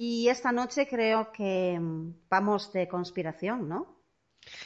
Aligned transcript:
Y 0.00 0.28
esta 0.28 0.52
noche 0.52 0.86
creo 0.86 1.32
que 1.32 1.76
mm, 1.78 2.28
vamos 2.30 2.72
de 2.72 2.86
conspiración, 2.86 3.68
¿no? 3.68 3.98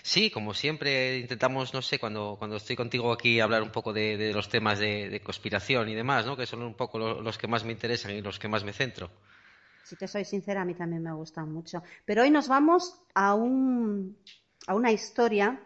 Sí, 0.02 0.30
como 0.30 0.52
siempre 0.52 1.18
intentamos, 1.18 1.72
no 1.72 1.80
sé, 1.80 1.98
cuando, 1.98 2.36
cuando 2.38 2.56
estoy 2.56 2.76
contigo 2.76 3.10
aquí 3.10 3.40
hablar 3.40 3.62
un 3.62 3.72
poco 3.72 3.94
de, 3.94 4.30
los 4.34 4.50
temas 4.50 4.78
de, 4.78 5.20
conspiración 5.24 5.88
y 5.88 5.94
demás, 5.94 6.26
¿no? 6.26 6.36
Que 6.36 6.44
son 6.44 6.62
un 6.62 6.74
poco 6.74 6.98
los 6.98 7.38
que 7.38 7.48
más 7.48 7.64
me 7.64 7.72
interesan 7.72 8.12
y 8.12 8.20
los 8.20 8.38
que 8.38 8.46
más 8.46 8.62
me 8.62 8.74
centro. 8.74 9.10
Si 9.84 9.96
te 9.96 10.06
soy 10.06 10.26
sincera, 10.26 10.60
a 10.60 10.64
mí 10.66 10.74
también 10.74 11.02
me 11.02 11.12
gustan 11.14 11.50
mucho. 11.50 11.82
Pero 12.04 12.22
hoy 12.22 12.30
nos 12.30 12.46
vamos 12.46 13.00
a, 13.14 13.34
un, 13.34 14.18
a 14.66 14.74
una 14.74 14.92
historia 14.92 15.60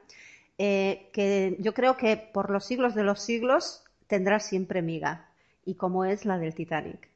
eh, 0.58 1.10
que 1.12 1.56
yo 1.58 1.74
creo 1.74 1.96
que 1.96 2.16
por 2.16 2.50
los 2.50 2.64
siglos 2.64 2.94
de 2.94 3.02
los 3.02 3.20
siglos 3.20 3.82
tendrá 4.06 4.38
siempre 4.38 4.80
miga, 4.80 5.28
y 5.64 5.74
como 5.74 6.04
es 6.04 6.24
la 6.24 6.38
del 6.38 6.54
Titanic. 6.54 7.15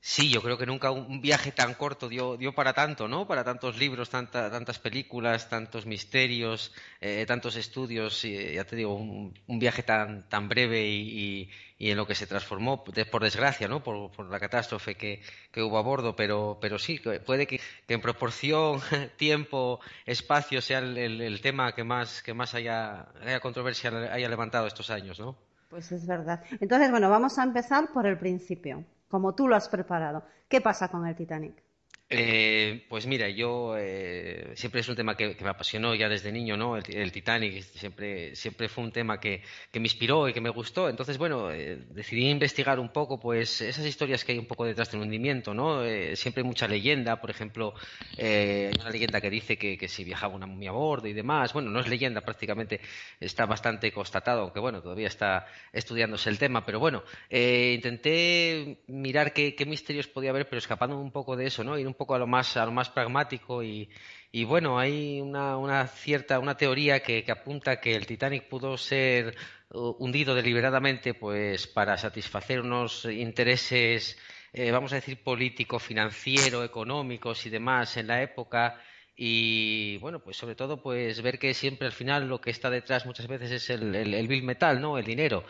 Sí, 0.00 0.30
yo 0.30 0.40
creo 0.42 0.56
que 0.56 0.64
nunca 0.64 0.92
un 0.92 1.20
viaje 1.20 1.50
tan 1.50 1.74
corto 1.74 2.08
dio, 2.08 2.36
dio 2.36 2.54
para 2.54 2.72
tanto, 2.72 3.08
¿no? 3.08 3.26
Para 3.26 3.42
tantos 3.42 3.76
libros, 3.78 4.08
tantas 4.08 4.78
películas, 4.78 5.48
tantos 5.48 5.86
misterios, 5.86 6.72
eh, 7.00 7.24
tantos 7.26 7.56
estudios. 7.56 8.24
Y, 8.24 8.54
ya 8.54 8.64
te 8.64 8.76
digo, 8.76 8.94
un, 8.94 9.34
viaje 9.58 9.82
tan, 9.82 10.24
breve 10.48 10.86
y, 10.86 11.50
en 11.80 11.96
lo 11.96 12.06
que 12.06 12.14
se 12.14 12.28
transformó, 12.28 12.84
por 12.84 13.22
desgracia, 13.24 13.66
¿no? 13.66 13.82
Por, 13.82 14.30
la 14.30 14.38
catástrofe 14.38 14.94
que, 14.94 15.20
hubo 15.56 15.78
a 15.78 15.82
bordo. 15.82 16.14
Pero, 16.14 16.58
pero 16.60 16.78
sí, 16.78 17.00
puede 17.26 17.46
que, 17.48 17.60
en 17.88 18.00
proporción, 18.00 18.80
tiempo, 19.16 19.80
espacio 20.06 20.62
sea 20.62 20.78
el, 20.78 20.96
el, 20.96 21.40
tema 21.40 21.74
que 21.74 21.82
más, 21.82 22.22
que 22.22 22.34
más 22.34 22.54
haya, 22.54 23.08
haya 23.20 23.40
controversia 23.40 23.90
haya 24.12 24.28
levantado 24.28 24.68
estos 24.68 24.90
años, 24.90 25.18
¿no? 25.18 25.36
Pues 25.70 25.90
es 25.92 26.06
verdad. 26.06 26.42
Entonces, 26.60 26.90
bueno, 26.90 27.10
vamos 27.10 27.38
a 27.38 27.42
empezar 27.42 27.92
por 27.92 28.06
el 28.06 28.16
principio 28.16 28.84
como 29.08 29.34
tú 29.34 29.48
lo 29.48 29.56
has 29.56 29.68
preparado. 29.68 30.24
¿Qué 30.48 30.60
pasa 30.60 30.88
con 30.88 31.06
el 31.06 31.16
Titanic? 31.16 31.67
Eh, 32.10 32.86
pues 32.88 33.06
mira, 33.06 33.28
yo 33.28 33.74
eh, 33.76 34.52
siempre 34.54 34.80
es 34.80 34.88
un 34.88 34.96
tema 34.96 35.14
que, 35.14 35.36
me 35.42 35.50
apasionó 35.50 35.94
ya 35.94 36.08
desde 36.08 36.32
niño, 36.32 36.56
¿no? 36.56 36.78
El, 36.78 37.12
Titanic 37.12 37.62
siempre, 37.62 38.34
siempre 38.34 38.70
fue 38.70 38.84
un 38.84 38.92
tema 38.92 39.20
que, 39.20 39.42
me 39.74 39.80
inspiró 39.80 40.26
y 40.26 40.32
que 40.32 40.40
me 40.40 40.48
gustó. 40.48 40.88
Entonces, 40.88 41.18
bueno, 41.18 41.50
eh, 41.52 41.76
decidí 41.90 42.30
investigar 42.30 42.80
un 42.80 42.88
poco, 42.88 43.20
pues, 43.20 43.60
esas 43.60 43.84
historias 43.84 44.24
que 44.24 44.32
hay 44.32 44.38
un 44.38 44.46
poco 44.46 44.64
detrás 44.64 44.90
del 44.90 45.02
hundimiento, 45.02 45.52
¿no? 45.52 45.82
siempre 46.14 46.42
hay 46.42 46.46
mucha 46.48 46.66
leyenda, 46.66 47.20
por 47.20 47.30
ejemplo, 47.30 47.74
hay 48.18 48.70
una 48.80 48.90
leyenda 48.90 49.20
que 49.20 49.30
dice 49.30 49.58
que, 49.58 49.88
si 49.88 50.04
viajaba 50.04 50.34
una 50.34 50.46
momia 50.46 50.70
a 50.70 50.72
bordo 50.72 51.08
y 51.08 51.12
demás. 51.12 51.52
Bueno, 51.52 51.70
no 51.70 51.80
es 51.80 51.88
leyenda, 51.88 52.22
prácticamente 52.22 52.80
está 53.20 53.44
bastante 53.46 53.92
constatado, 53.92 54.42
aunque 54.42 54.60
bueno, 54.60 54.80
todavía 54.80 55.08
está 55.08 55.46
estudiándose 55.72 56.30
el 56.30 56.38
tema. 56.38 56.64
Pero 56.64 56.80
bueno, 56.80 57.02
intenté 57.30 58.82
mirar 58.86 59.32
qué, 59.34 59.54
misterios 59.66 60.08
podía 60.08 60.30
haber, 60.30 60.48
pero 60.48 60.58
escapando 60.58 60.98
un 60.98 61.12
poco 61.12 61.36
de 61.36 61.46
eso, 61.46 61.62
¿no? 61.64 61.78
Ir 61.78 61.86
un 61.86 61.97
poco 61.98 62.14
a 62.14 62.18
lo 62.18 62.26
más, 62.26 62.56
a 62.56 62.64
lo 62.64 62.72
más 62.72 62.88
pragmático 62.88 63.62
y, 63.62 63.90
y 64.30 64.44
bueno, 64.44 64.78
hay 64.78 65.20
una, 65.20 65.56
una 65.56 65.86
cierta, 65.86 66.38
una 66.38 66.56
teoría 66.56 67.00
que, 67.00 67.24
apunta 67.28 67.80
que 67.80 67.94
el 67.94 68.06
Titanic 68.06 68.48
pudo 68.48 68.76
ser 68.76 69.36
uh, 69.70 69.96
hundido 69.98 70.34
deliberadamente 70.34 71.14
pues 71.14 71.66
para 71.66 71.96
satisfacer 71.98 72.60
unos 72.60 73.04
intereses, 73.06 74.18
eh, 74.52 74.70
vamos 74.70 74.92
a 74.92 74.96
decir, 74.96 75.22
político, 75.22 75.78
financiero, 75.78 76.64
económicos 76.64 77.44
y 77.46 77.50
demás 77.50 77.96
en 77.96 78.06
la 78.06 78.22
época 78.22 78.80
y 79.16 79.96
bueno, 79.98 80.20
pues 80.20 80.36
sobre 80.36 80.54
todo 80.54 80.80
pues 80.82 81.20
ver 81.22 81.38
que 81.38 81.52
siempre 81.52 81.86
al 81.86 81.92
final 81.92 82.28
lo 82.28 82.40
que 82.40 82.50
está 82.50 82.70
detrás 82.70 83.06
muchas 83.06 83.26
veces 83.26 83.50
es 83.50 83.70
el, 83.70 83.94
el, 83.94 84.28
bill 84.28 84.44
metal, 84.44 84.80
¿no? 84.80 84.98
El 84.98 85.04
dinero. 85.04 85.44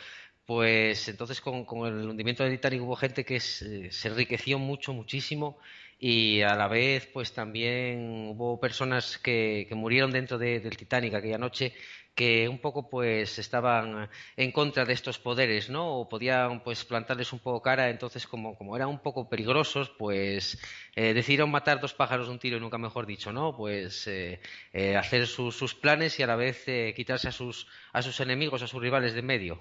Pues 0.47 1.08
entonces 1.08 1.41
con, 1.42 1.66
con, 1.66 1.87
el 1.87 2.08
hundimiento 2.08 2.42
del 2.42 2.53
Titanic 2.54 2.81
hubo 2.82 2.97
gente 2.97 3.25
que 3.25 3.41
se, 3.41 3.91
se 3.92 4.08
enriqueció 4.08 4.58
mucho, 4.58 4.94
muchísimo 4.94 5.58
y 5.98 6.42
a 6.42 6.54
la 6.54 6.69
vez 6.69 7.09
pues 7.12 7.32
también 7.32 8.28
hubo 8.31 8.60
personas 8.60 9.19
que, 9.19 9.69
murieron 9.72 10.10
dentro 10.10 10.38
del 10.38 10.76
Titanic 10.76 11.14
aquella 11.14 11.38
noche 11.38 11.75
que 12.19 12.48
un 12.48 12.59
poco 12.59 12.91
pues 12.91 13.38
estaban 13.38 14.08
en 14.37 14.50
contra 14.50 14.84
de 14.84 14.92
estos 14.92 15.20
poderes, 15.20 15.70
¿no? 15.70 16.00
O 16.00 16.08
podían 16.08 16.64
pues 16.64 16.84
plantarles 16.84 17.32
un 17.32 17.38
poco 17.38 17.62
cara, 17.62 17.91
entonces 17.91 18.26
como, 18.26 18.56
como 18.58 18.75
eran 18.75 18.88
un 18.88 18.98
poco 18.98 19.28
peligrosos, 19.28 19.91
pues 19.97 20.58
eh, 20.97 21.14
decidieron 21.14 21.48
matar 21.48 21.81
dos 21.81 21.94
pájaros 21.94 22.26
de 22.26 22.32
un 22.32 22.41
tiro 22.41 22.56
y 22.56 22.60
nunca 22.60 22.76
mejor 22.76 23.06
dicho, 23.06 23.32
¿no? 23.32 23.56
Pues 23.56 24.08
eh, 24.08 24.41
eh, 24.72 24.97
hacer 24.97 25.28
sus 25.28 25.76
planes 25.76 26.19
y 26.19 26.25
a 26.25 26.26
la 26.26 26.34
vez 26.34 26.64
quitarse 26.97 27.28
a 27.28 27.32
sus, 27.32 27.69
a 27.92 28.03
sus 28.03 28.19
enemigos, 28.19 28.62
a 28.62 28.66
sus 28.66 28.82
rivales 28.82 29.14
de 29.14 29.22
medio. 29.22 29.60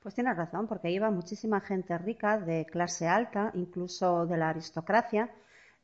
Pues 0.00 0.14
tienes 0.14 0.36
razón, 0.36 0.68
porque 0.68 0.92
iba 0.92 1.10
muchísima 1.10 1.60
gente 1.60 1.98
rica, 1.98 2.38
de 2.38 2.64
clase 2.64 3.08
alta, 3.08 3.50
incluso 3.54 4.24
de 4.26 4.36
la 4.36 4.50
aristocracia, 4.50 5.28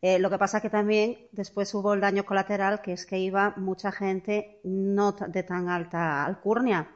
eh, 0.06 0.18
lo 0.18 0.28
que 0.28 0.36
pasa 0.36 0.60
que 0.60 0.68
también 0.68 1.16
después 1.32 1.72
hubo 1.72 1.94
el 1.94 2.00
daño 2.02 2.26
colateral, 2.26 2.82
que 2.82 2.92
es 2.92 3.06
que 3.06 3.18
iba 3.18 3.54
mucha 3.56 3.90
gente 3.90 4.60
no 4.62 5.12
de 5.12 5.42
tan 5.42 5.70
alta 5.70 6.26
alcurnia, 6.26 6.90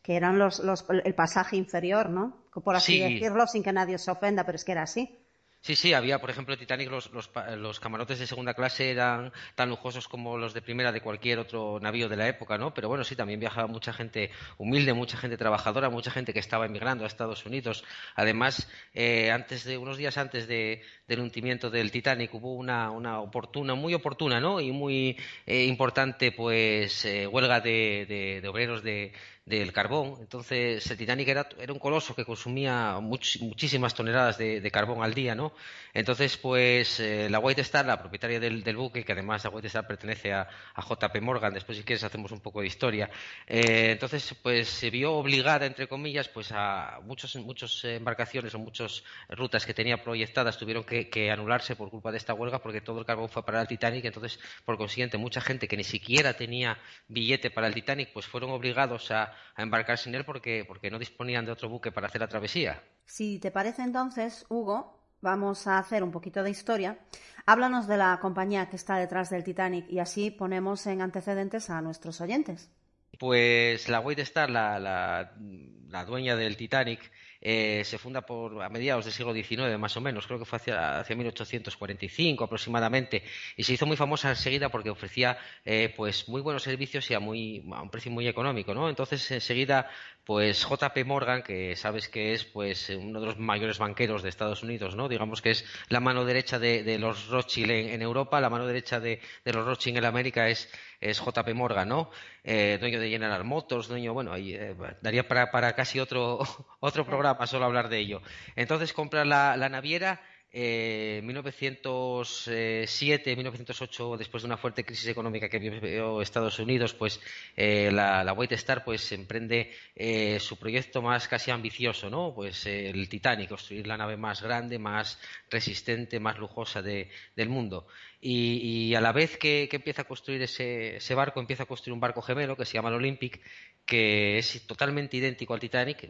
que 0.00 0.14
eran 0.14 0.38
los, 0.38 0.62
el 0.88 1.14
pasaje 1.16 1.56
inferior, 1.56 2.08
¿no? 2.10 2.44
Por 2.62 2.76
así 2.76 3.00
decirlo, 3.00 3.48
sin 3.48 3.64
que 3.64 3.72
nadie 3.72 3.98
se 3.98 4.08
ofenda, 4.08 4.46
pero 4.46 4.54
es 4.54 4.64
que 4.64 4.70
era 4.70 4.82
así. 4.82 5.18
Sí, 5.64 5.76
sí, 5.76 5.94
había, 5.94 6.20
por 6.20 6.28
ejemplo, 6.28 6.58
Titanic, 6.58 6.90
los, 6.90 7.10
los, 7.56 7.80
camarotes 7.80 8.18
de 8.18 8.26
segunda 8.26 8.52
clase 8.52 8.90
eran 8.90 9.32
tan 9.54 9.70
lujosos 9.70 10.08
como 10.08 10.36
los 10.36 10.52
de 10.52 10.60
primera 10.60 10.92
de 10.92 11.00
cualquier 11.00 11.38
otro 11.38 11.80
navío 11.80 12.06
de 12.10 12.16
la 12.18 12.28
época, 12.28 12.58
¿no? 12.58 12.74
Pero 12.74 12.88
bueno, 12.90 13.02
sí, 13.02 13.16
también 13.16 13.40
viajaba 13.40 13.66
mucha 13.66 13.94
gente 13.94 14.30
humilde, 14.58 14.92
mucha 14.92 15.16
gente 15.16 15.38
trabajadora, 15.38 15.88
mucha 15.88 16.10
gente 16.10 16.34
que 16.34 16.38
estaba 16.38 16.66
emigrando 16.66 17.04
a 17.04 17.06
Estados 17.06 17.46
Unidos. 17.46 17.82
Además, 18.14 18.68
eh, 18.92 19.30
antes 19.30 19.64
de, 19.64 19.78
unos 19.78 19.96
días 19.96 20.18
antes 20.18 20.46
de, 20.46 20.82
del 21.08 21.20
hundimiento 21.20 21.70
del 21.70 21.90
Titanic 21.90 22.34
hubo 22.34 22.56
una, 22.56 22.90
una 22.90 23.20
oportuna, 23.20 23.74
muy 23.74 23.94
oportuna, 23.94 24.40
¿no? 24.40 24.60
Y 24.60 24.70
muy 24.70 25.16
eh, 25.46 25.64
importante, 25.64 26.30
pues, 26.30 27.06
eh, 27.06 27.26
huelga 27.26 27.60
de, 27.60 28.40
de 28.42 28.48
obreros 28.48 28.82
de 28.82 29.14
del 29.46 29.72
carbón. 29.72 30.16
Entonces, 30.20 30.90
el 30.90 30.96
Titanic 30.96 31.28
era, 31.28 31.48
era 31.58 31.72
un 31.72 31.78
coloso 31.78 32.14
que 32.14 32.24
consumía 32.24 32.98
muchísimas 33.00 33.94
toneladas 33.94 34.38
de, 34.38 34.70
carbón 34.70 35.04
al 35.04 35.12
día, 35.12 35.34
¿no? 35.34 35.52
Entonces, 35.92 36.36
pues, 36.38 36.98
eh, 36.98 37.28
la 37.30 37.38
White 37.38 37.60
Star, 37.60 37.84
la 37.84 38.00
propietaria 38.00 38.40
del, 38.40 38.76
buque, 38.76 39.04
que 39.04 39.12
además 39.12 39.44
la 39.44 39.50
White 39.50 39.66
Star 39.68 39.86
pertenece 39.86 40.32
a, 40.32 40.48
JP 40.76 41.20
Morgan, 41.20 41.52
después 41.52 41.78
si 41.78 41.84
quieres 41.84 42.02
hacemos 42.04 42.32
un 42.32 42.40
poco 42.40 42.60
de 42.60 42.66
historia, 42.66 43.10
eh, 43.46 43.90
entonces, 43.92 44.34
pues, 44.42 44.68
se 44.68 44.90
vio 44.90 45.12
obligada, 45.12 45.66
entre 45.66 45.86
comillas, 45.86 46.28
pues, 46.28 46.50
a 46.52 47.00
muchas 47.02 47.36
muchos 47.36 47.84
embarcaciones 47.84 48.54
o 48.54 48.58
muchas 48.58 49.04
rutas 49.28 49.66
que 49.66 49.74
tenía 49.74 50.02
proyectadas 50.02 50.58
tuvieron 50.58 50.84
que, 50.84 51.08
que 51.08 51.30
anularse 51.30 51.76
por 51.76 51.90
culpa 51.90 52.10
de 52.10 52.18
esta 52.18 52.34
huelga 52.34 52.60
porque 52.60 52.80
todo 52.80 52.98
el 52.98 53.06
carbón 53.06 53.28
fue 53.28 53.44
para 53.44 53.60
el 53.60 53.68
Titanic, 53.68 54.04
entonces, 54.04 54.38
por 54.64 54.78
consiguiente, 54.78 55.18
mucha 55.18 55.40
gente 55.40 55.68
que 55.68 55.76
ni 55.76 55.84
siquiera 55.84 56.34
tenía 56.34 56.78
billete 57.08 57.50
para 57.50 57.66
el 57.66 57.74
Titanic, 57.74 58.12
pues 58.12 58.26
fueron 58.26 58.50
obligados 58.50 59.10
a 59.10 59.33
a 59.54 59.62
embarcarse 59.62 60.08
en 60.08 60.14
él 60.14 60.24
porque, 60.24 60.64
porque 60.66 60.90
no 60.90 60.98
disponían 60.98 61.44
de 61.44 61.52
otro 61.52 61.68
buque 61.68 61.92
para 61.92 62.06
hacer 62.06 62.20
la 62.20 62.28
travesía. 62.28 62.82
Si 63.04 63.38
te 63.38 63.50
parece 63.50 63.82
entonces, 63.82 64.46
Hugo, 64.48 65.00
vamos 65.20 65.66
a 65.66 65.78
hacer 65.78 66.02
un 66.02 66.10
poquito 66.10 66.42
de 66.42 66.50
historia. 66.50 66.98
Háblanos 67.46 67.86
de 67.86 67.96
la 67.96 68.18
compañía 68.20 68.68
que 68.68 68.76
está 68.76 68.96
detrás 68.96 69.30
del 69.30 69.44
Titanic 69.44 69.86
y 69.90 69.98
así 69.98 70.30
ponemos 70.30 70.86
en 70.86 71.02
antecedentes 71.02 71.70
a 71.70 71.80
nuestros 71.82 72.20
oyentes. 72.20 72.70
Pues 73.18 73.88
la 73.88 74.00
White 74.00 74.22
Star, 74.22 74.50
la, 74.50 74.78
la 74.78 76.04
dueña 76.04 76.36
del 76.36 76.56
Titanic, 76.56 77.10
eh, 77.46 77.82
se 77.84 77.98
funda 77.98 78.22
por 78.22 78.62
a 78.62 78.70
mediados 78.70 79.04
del 79.04 79.12
siglo 79.12 79.34
XIX 79.34 79.78
más 79.78 79.96
o 79.98 80.00
menos, 80.00 80.26
creo 80.26 80.38
que 80.38 80.46
fue 80.46 80.56
hacia, 80.56 81.00
hacia 81.00 81.14
1845 81.14 82.42
aproximadamente, 82.44 83.22
y 83.56 83.64
se 83.64 83.74
hizo 83.74 83.84
muy 83.84 83.98
famosa 83.98 84.30
enseguida 84.30 84.70
porque 84.70 84.88
ofrecía 84.88 85.36
eh, 85.64 85.92
pues 85.94 86.26
muy 86.28 86.40
buenos 86.40 86.62
servicios 86.62 87.10
y 87.10 87.14
a, 87.14 87.20
muy, 87.20 87.62
a 87.72 87.82
un 87.82 87.90
precio 87.90 88.10
muy 88.10 88.26
económico, 88.26 88.72
¿no? 88.72 88.88
Entonces 88.88 89.30
enseguida 89.30 89.90
pues 90.24 90.66
JP 90.66 91.04
Morgan, 91.04 91.42
que 91.42 91.76
sabes 91.76 92.08
que 92.08 92.32
es 92.32 92.44
pues 92.44 92.88
uno 92.88 93.20
de 93.20 93.26
los 93.26 93.38
mayores 93.38 93.78
banqueros 93.78 94.22
de 94.22 94.30
Estados 94.30 94.62
Unidos, 94.62 94.96
¿no? 94.96 95.08
Digamos 95.08 95.42
que 95.42 95.50
es 95.50 95.66
la 95.88 96.00
mano 96.00 96.24
derecha 96.24 96.58
de, 96.58 96.98
los 96.98 97.28
Rothschild 97.28 97.70
en, 97.70 98.00
Europa, 98.00 98.40
la 98.40 98.48
mano 98.48 98.66
derecha 98.66 99.00
de, 99.00 99.20
los 99.44 99.66
Rothschild 99.66 99.98
en 99.98 100.04
América 100.06 100.48
es, 100.48 100.70
es 101.00 101.20
JP 101.20 101.54
Morgan, 101.54 101.88
¿no? 101.90 102.10
Eh, 102.46 102.76
dueño 102.78 103.00
de 103.00 103.08
General 103.08 103.42
Motors, 103.42 103.88
dueño, 103.88 104.12
bueno, 104.12 104.30
ahí, 104.30 104.54
daría 105.00 105.26
para, 105.26 105.50
para 105.50 105.74
casi 105.74 105.98
otro, 105.98 106.40
otro 106.80 107.06
programa 107.06 107.46
solo 107.46 107.64
hablar 107.64 107.88
de 107.88 107.98
ello. 107.98 108.20
Entonces 108.54 108.92
compra 108.92 109.24
la, 109.24 109.56
naviera 109.70 110.20
eh, 110.56 111.20
1907, 111.24 113.34
1908, 113.34 114.16
después 114.16 114.44
de 114.44 114.46
una 114.46 114.56
fuerte 114.56 114.84
crisis 114.84 115.08
económica 115.08 115.48
que 115.48 115.58
vivió 115.58 116.22
Estados 116.22 116.60
Unidos, 116.60 116.94
pues 116.94 117.20
eh, 117.56 117.90
la, 117.92 118.32
White 118.32 118.54
Star 118.54 118.84
pues 118.84 119.10
emprende 119.10 119.72
eh, 119.96 120.38
su 120.38 120.56
proyecto 120.56 121.02
más 121.02 121.26
casi 121.26 121.50
ambicioso, 121.50 122.08
¿no? 122.08 122.32
Pues 122.32 122.66
eh, 122.66 122.88
el 122.88 123.08
Titanic, 123.08 123.48
construir 123.48 123.88
la 123.88 123.96
nave 123.96 124.16
más 124.16 124.42
grande, 124.42 124.78
más 124.78 125.18
resistente, 125.50 126.20
más 126.20 126.38
lujosa 126.38 126.82
de, 126.82 127.10
del 127.34 127.48
mundo. 127.48 127.88
Y, 128.26 128.94
a 128.94 129.02
la 129.02 129.12
vez 129.12 129.36
que, 129.36 129.68
empieza 129.70 130.02
a 130.02 130.04
construir 130.06 130.40
ese, 130.40 131.14
barco, 131.14 131.40
empieza 131.40 131.64
a 131.64 131.66
construir 131.66 131.92
un 131.92 132.00
barco 132.00 132.22
gemelo 132.22 132.56
que 132.56 132.64
se 132.64 132.72
llama 132.72 132.88
el 132.88 132.94
Olympic, 132.94 133.38
que 133.84 134.38
es 134.38 134.66
totalmente 134.66 135.16
idéntico 135.16 135.52
al 135.52 135.60
Titanic. 135.60 136.08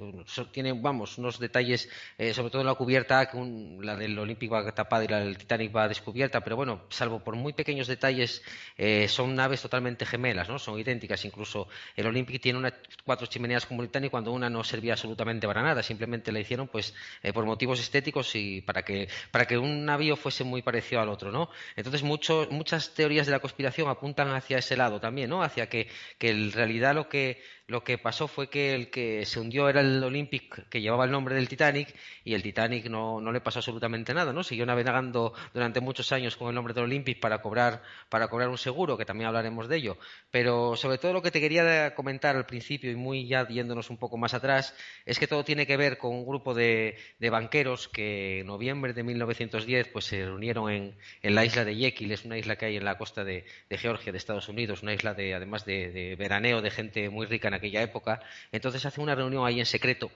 Tiene, 0.53 0.73
vamos, 0.73 1.19
unos 1.19 1.39
detalles, 1.39 1.89
eh, 2.19 2.33
sobre 2.33 2.51
todo 2.51 2.63
en 2.63 2.69
la 2.69 2.75
cubierta, 2.75 3.27
que 3.27 3.37
un, 3.37 3.81
la 3.83 3.97
del 3.97 4.19
Olympic 4.19 4.53
va 4.53 4.73
tapada 4.73 5.05
y 5.05 5.09
la 5.09 5.21
del 5.21 5.37
Titanic 5.37 5.75
va 5.75 5.89
descubierta, 5.89 6.43
pero 6.43 6.57
bueno, 6.57 6.85
salvo 6.89 7.23
por 7.25 7.35
muy 7.35 7.53
pequeños 7.53 7.89
detalles, 7.89 8.43
eh, 8.77 9.09
son 9.09 9.35
naves 9.35 9.61
totalmente 9.63 10.07
gemelas, 10.07 10.49
¿no? 10.49 10.59
Son 10.59 10.79
idénticas. 10.79 11.25
Incluso 11.25 11.69
el 11.97 12.07
Olympic 12.07 12.41
tiene 12.41 12.59
unas 12.59 12.75
cuatro 13.05 13.27
chimeneas 13.27 13.67
como 13.67 13.83
el 13.83 13.89
Titanic 13.89 14.11
cuando 14.11 14.33
una 14.33 14.49
no 14.49 14.63
servía 14.63 14.93
absolutamente 14.93 15.47
para 15.47 15.63
nada. 15.63 15.83
Simplemente 15.83 16.31
la 16.31 16.41
hicieron, 16.41 16.69
pues, 16.69 16.95
eh, 17.23 17.33
por 17.33 17.45
motivos 17.45 17.81
estéticos 17.81 18.35
y 18.37 18.61
para 18.61 18.85
que, 18.85 19.09
para 19.33 19.47
que 19.47 19.59
un 19.59 19.85
navío 19.85 20.17
fuese 20.17 20.45
muy 20.45 20.63
parecido 20.63 21.01
al 21.01 21.09
otro, 21.09 21.33
¿no? 21.33 21.51
Entonces, 21.75 22.05
mucho, 22.05 22.47
muchas 22.51 22.95
teorías 22.95 23.27
de 23.27 23.33
la 23.33 23.41
conspiración 23.41 23.89
apuntan 23.89 24.33
hacia 24.33 24.59
ese 24.59 24.77
lado 24.77 25.01
también, 25.01 25.29
¿no? 25.31 25.43
Hacia 25.43 25.69
que 25.69 25.89
en 26.21 26.53
realidad 26.53 26.95
lo 26.95 27.09
que 27.09 27.43
lo 27.67 27.83
que 27.83 27.97
pasó 27.97 28.29
fue 28.29 28.51
que 28.51 28.75
el 28.75 28.91
que 28.91 29.25
se 29.25 29.41
hundió 29.41 29.69
era 29.71 29.81
el 29.81 30.03
Olympic, 30.05 30.69
que 30.69 30.83
llevaba 30.83 31.07
el 31.07 31.11
nombre 31.11 31.35
del 31.35 31.49
Titanic, 31.49 31.95
y 32.23 32.35
el 32.35 32.43
Titanic 32.43 32.87
no, 32.87 33.23
no 33.23 33.33
le 33.33 33.41
pasó 33.41 33.61
absolutamente 33.61 34.13
nada, 34.13 34.35
¿no? 34.35 34.43
Siguió 34.43 34.67
navegando 34.67 35.33
durante 35.55 35.81
muchos 35.81 36.13
años 36.13 36.37
con 36.37 36.49
el 36.49 36.55
nombre 36.55 36.75
del 36.75 36.85
Olympic 36.85 37.21
para 37.21 37.41
cobrar, 37.41 37.83
para 38.11 38.29
cobrar 38.29 38.51
un 38.51 38.59
seguro, 38.59 38.99
que 38.99 39.07
también 39.07 39.29
hablaremos 39.29 39.69
de 39.69 39.77
ello. 39.77 39.99
Pero 40.31 40.77
sobre 40.77 40.99
todo 40.99 41.15
lo 41.15 41.23
que 41.23 41.31
te 41.31 41.41
quería 41.41 41.95
comentar 41.95 42.37
al 42.37 42.45
principio, 42.45 42.91
y 42.91 42.97
muy 42.97 43.27
ya 43.27 43.49
yéndonos 43.49 43.89
un 43.89 43.97
poco 43.97 44.19
más 44.19 44.35
atrás, 44.35 44.75
es 45.07 45.19
que 45.19 45.27
todo 45.27 45.43
tiene 45.43 45.67
que 45.67 45.79
ver 45.79 45.97
con 45.97 46.13
un 46.15 46.27
grupo 46.27 46.53
de, 46.53 46.99
de 47.19 47.31
banqueros 47.31 47.89
que 47.89 48.41
en 48.41 48.47
noviembre 48.47 48.93
de 48.93 49.03
1910 49.05 49.89
pues, 49.89 50.05
se 50.05 50.27
reunieron 50.27 50.71
en, 50.71 50.97
en, 51.23 51.35
la 51.35 51.47
isla 51.47 51.65
de 51.65 51.77
Yekil, 51.77 52.13
es 52.13 52.27
una 52.27 52.37
isla 52.37 52.57
que 52.57 52.67
hay 52.67 52.77
en 52.77 52.85
la 52.85 52.99
costa 52.99 53.25
de, 53.25 53.47
Georgia, 53.71 54.13
de 54.13 54.19
Estados 54.19 54.49
Unidos, 54.49 54.83
una 54.83 54.93
isla 54.93 55.15
de, 55.15 55.35
además 55.35 55.65
de, 55.65 55.91
de 55.91 56.17
veraneo 56.17 56.61
de 56.61 56.71
gente 56.71 57.09
muy 57.09 57.27
rica 57.27 57.51
aquella 57.55 57.83
época. 57.83 58.21
Entonces 58.53 58.85
hace 58.85 59.01
una 59.01 59.15
reunión 59.15 59.47
ahí 59.47 59.61
en 59.61 59.67
secreto 59.67 60.11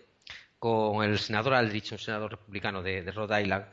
con 0.59 1.05
el 1.05 1.19
senador 1.19 1.55
Aldrich, 1.55 1.93
un 1.93 1.99
senador 1.99 2.33
republicano 2.33 2.83
de, 2.83 3.03
de 3.03 3.13
Rhode 3.13 3.43
Island. 3.43 3.67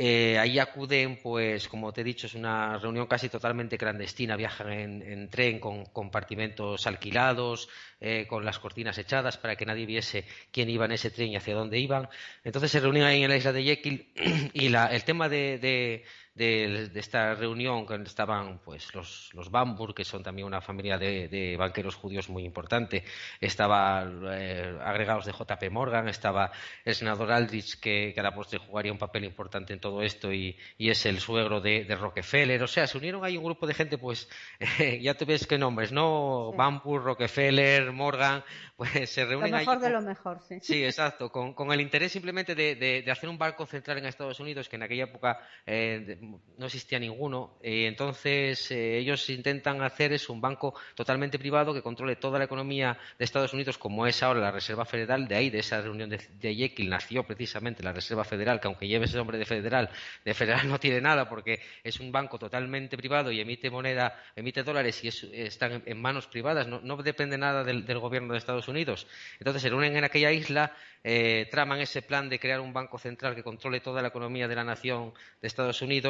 Eh, 0.00 0.38
ahí 0.38 0.60
acuden, 0.60 1.18
pues, 1.20 1.66
como 1.66 1.92
te 1.92 2.02
he 2.02 2.04
dicho, 2.04 2.28
es 2.28 2.34
una 2.34 2.78
reunión 2.78 3.08
casi 3.08 3.28
totalmente 3.28 3.76
clandestina. 3.76 4.36
Viajan 4.36 4.70
en, 4.70 5.02
en 5.02 5.28
tren 5.28 5.58
con 5.58 5.86
compartimentos 5.86 6.86
alquilados, 6.86 7.68
eh, 8.00 8.26
con 8.28 8.44
las 8.44 8.60
cortinas 8.60 8.96
echadas 8.98 9.38
para 9.38 9.56
que 9.56 9.66
nadie 9.66 9.86
viese 9.86 10.24
quién 10.52 10.70
iba 10.70 10.84
en 10.84 10.92
ese 10.92 11.10
tren 11.10 11.30
y 11.30 11.36
hacia 11.36 11.54
dónde 11.56 11.80
iban. 11.80 12.08
Entonces 12.44 12.70
se 12.70 12.78
reunían 12.78 13.06
ahí 13.06 13.24
en 13.24 13.30
la 13.30 13.36
isla 13.36 13.52
de 13.52 13.64
Jekyll 13.64 14.12
y 14.52 14.68
la, 14.68 14.86
el 14.86 15.02
tema 15.02 15.28
de, 15.28 15.58
de 15.58 16.04
de, 16.38 16.88
de, 16.88 17.00
esta 17.00 17.34
reunión 17.34 17.86
que 17.86 17.96
estaban 17.96 18.60
pues 18.60 18.94
los, 18.94 19.30
los 19.34 19.50
Bambur, 19.50 19.94
que 19.94 20.04
son 20.04 20.22
también 20.22 20.46
una 20.46 20.60
familia 20.60 20.96
de, 20.96 21.28
de 21.28 21.56
banqueros 21.56 21.96
judíos 21.96 22.28
muy 22.28 22.44
importante, 22.44 23.04
estaba 23.40 24.08
eh, 24.32 24.78
agregados 24.82 25.26
de 25.26 25.32
JP 25.32 25.70
Morgan, 25.70 26.08
estaba 26.08 26.52
el 26.84 26.94
senador 26.94 27.32
Aldrich, 27.32 27.80
que, 27.80 28.12
que 28.14 28.20
a 28.20 28.22
la 28.22 28.34
postre 28.34 28.58
jugaría 28.58 28.92
un 28.92 28.98
papel 28.98 29.24
importante 29.24 29.72
en 29.72 29.80
todo 29.80 30.00
esto 30.02 30.32
y, 30.32 30.56
y 30.78 30.90
es 30.90 31.04
el 31.06 31.18
suegro 31.18 31.60
de, 31.60 31.84
de, 31.84 31.96
Rockefeller, 31.96 32.62
o 32.62 32.68
sea, 32.68 32.86
se 32.86 32.96
unieron 32.96 33.24
ahí 33.24 33.36
un 33.36 33.44
grupo 33.44 33.66
de 33.66 33.74
gente, 33.74 33.98
pues 33.98 34.28
eh, 34.60 35.00
ya 35.02 35.14
te 35.14 35.24
ves 35.24 35.46
qué 35.46 35.58
nombres, 35.58 35.90
¿no? 35.90 36.50
Sí. 36.52 36.56
Bambur, 36.56 37.02
Rockefeller, 37.02 37.92
Morgan, 37.92 38.44
pues 38.76 39.10
se 39.10 39.24
reúnen 39.24 39.50
Lo 39.50 39.58
mejor 39.58 39.76
ahí 39.76 39.82
de 39.82 39.90
lo 39.90 40.02
mejor, 40.02 40.40
sí. 40.48 40.58
Sí, 40.62 40.84
exacto, 40.84 41.30
con, 41.32 41.52
con 41.54 41.72
el 41.72 41.80
interés 41.80 42.12
simplemente 42.12 42.54
de, 42.54 42.76
de, 42.76 43.10
hacer 43.10 43.28
un 43.28 43.38
barco 43.38 43.66
central 43.66 43.98
en 43.98 44.06
Estados 44.06 44.38
Unidos, 44.38 44.68
que 44.68 44.76
en 44.76 44.84
aquella 44.84 45.04
época 45.04 45.40
eh, 45.66 46.18
no 46.58 46.66
existía 46.66 46.98
ninguno. 46.98 47.58
Eh, 47.62 47.86
entonces, 47.86 48.70
eh, 48.70 48.98
ellos 48.98 49.28
intentan 49.30 49.80
hacer 49.82 50.12
es 50.12 50.28
un 50.28 50.40
banco 50.40 50.74
totalmente 50.94 51.38
privado 51.38 51.72
que 51.72 51.82
controle 51.82 52.16
toda 52.16 52.38
la 52.38 52.44
economía 52.44 52.98
de 53.18 53.24
Estados 53.24 53.54
Unidos, 53.54 53.78
como 53.78 54.06
es 54.06 54.22
ahora 54.22 54.40
la 54.40 54.50
Reserva 54.50 54.84
Federal. 54.84 55.28
De 55.28 55.36
ahí, 55.36 55.50
de 55.50 55.60
esa 55.60 55.80
reunión 55.80 56.10
de, 56.10 56.20
de 56.40 56.54
Jekyll, 56.54 56.88
nació 56.88 57.24
precisamente 57.24 57.82
la 57.82 57.92
Reserva 57.92 58.24
Federal, 58.24 58.60
que 58.60 58.66
aunque 58.66 58.88
lleve 58.88 59.06
ese 59.06 59.16
nombre 59.16 59.38
de 59.38 59.46
federal, 59.46 59.88
de 60.24 60.34
federal 60.34 60.68
no 60.68 60.78
tiene 60.78 61.00
nada 61.00 61.28
porque 61.28 61.60
es 61.84 62.00
un 62.00 62.12
banco 62.12 62.38
totalmente 62.38 62.96
privado 62.96 63.30
y 63.30 63.40
emite 63.40 63.70
moneda, 63.70 64.20
emite 64.34 64.62
dólares 64.62 65.02
y 65.04 65.08
es, 65.08 65.22
están 65.24 65.82
en 65.86 66.00
manos 66.00 66.26
privadas, 66.26 66.66
no, 66.66 66.96
depende 66.98 67.38
nada 67.38 67.64
del, 67.64 67.86
del, 67.86 67.98
gobierno 67.98 68.32
de 68.32 68.38
Estados 68.38 68.68
Unidos. 68.68 69.06
Entonces, 69.38 69.62
se 69.62 69.68
reúnen 69.68 69.96
en 69.96 70.04
aquella 70.04 70.32
isla, 70.32 70.72
eh, 71.04 71.46
traman 71.50 71.80
ese 71.80 72.02
plan 72.02 72.28
de 72.28 72.40
crear 72.40 72.60
un 72.60 72.72
banco 72.72 72.98
central 72.98 73.34
que 73.34 73.42
controle 73.42 73.80
toda 73.80 74.02
la 74.02 74.08
economía 74.08 74.48
de 74.48 74.56
la 74.56 74.64
nación 74.64 75.12
de 75.40 75.48
Estados 75.48 75.80
Unidos 75.82 76.07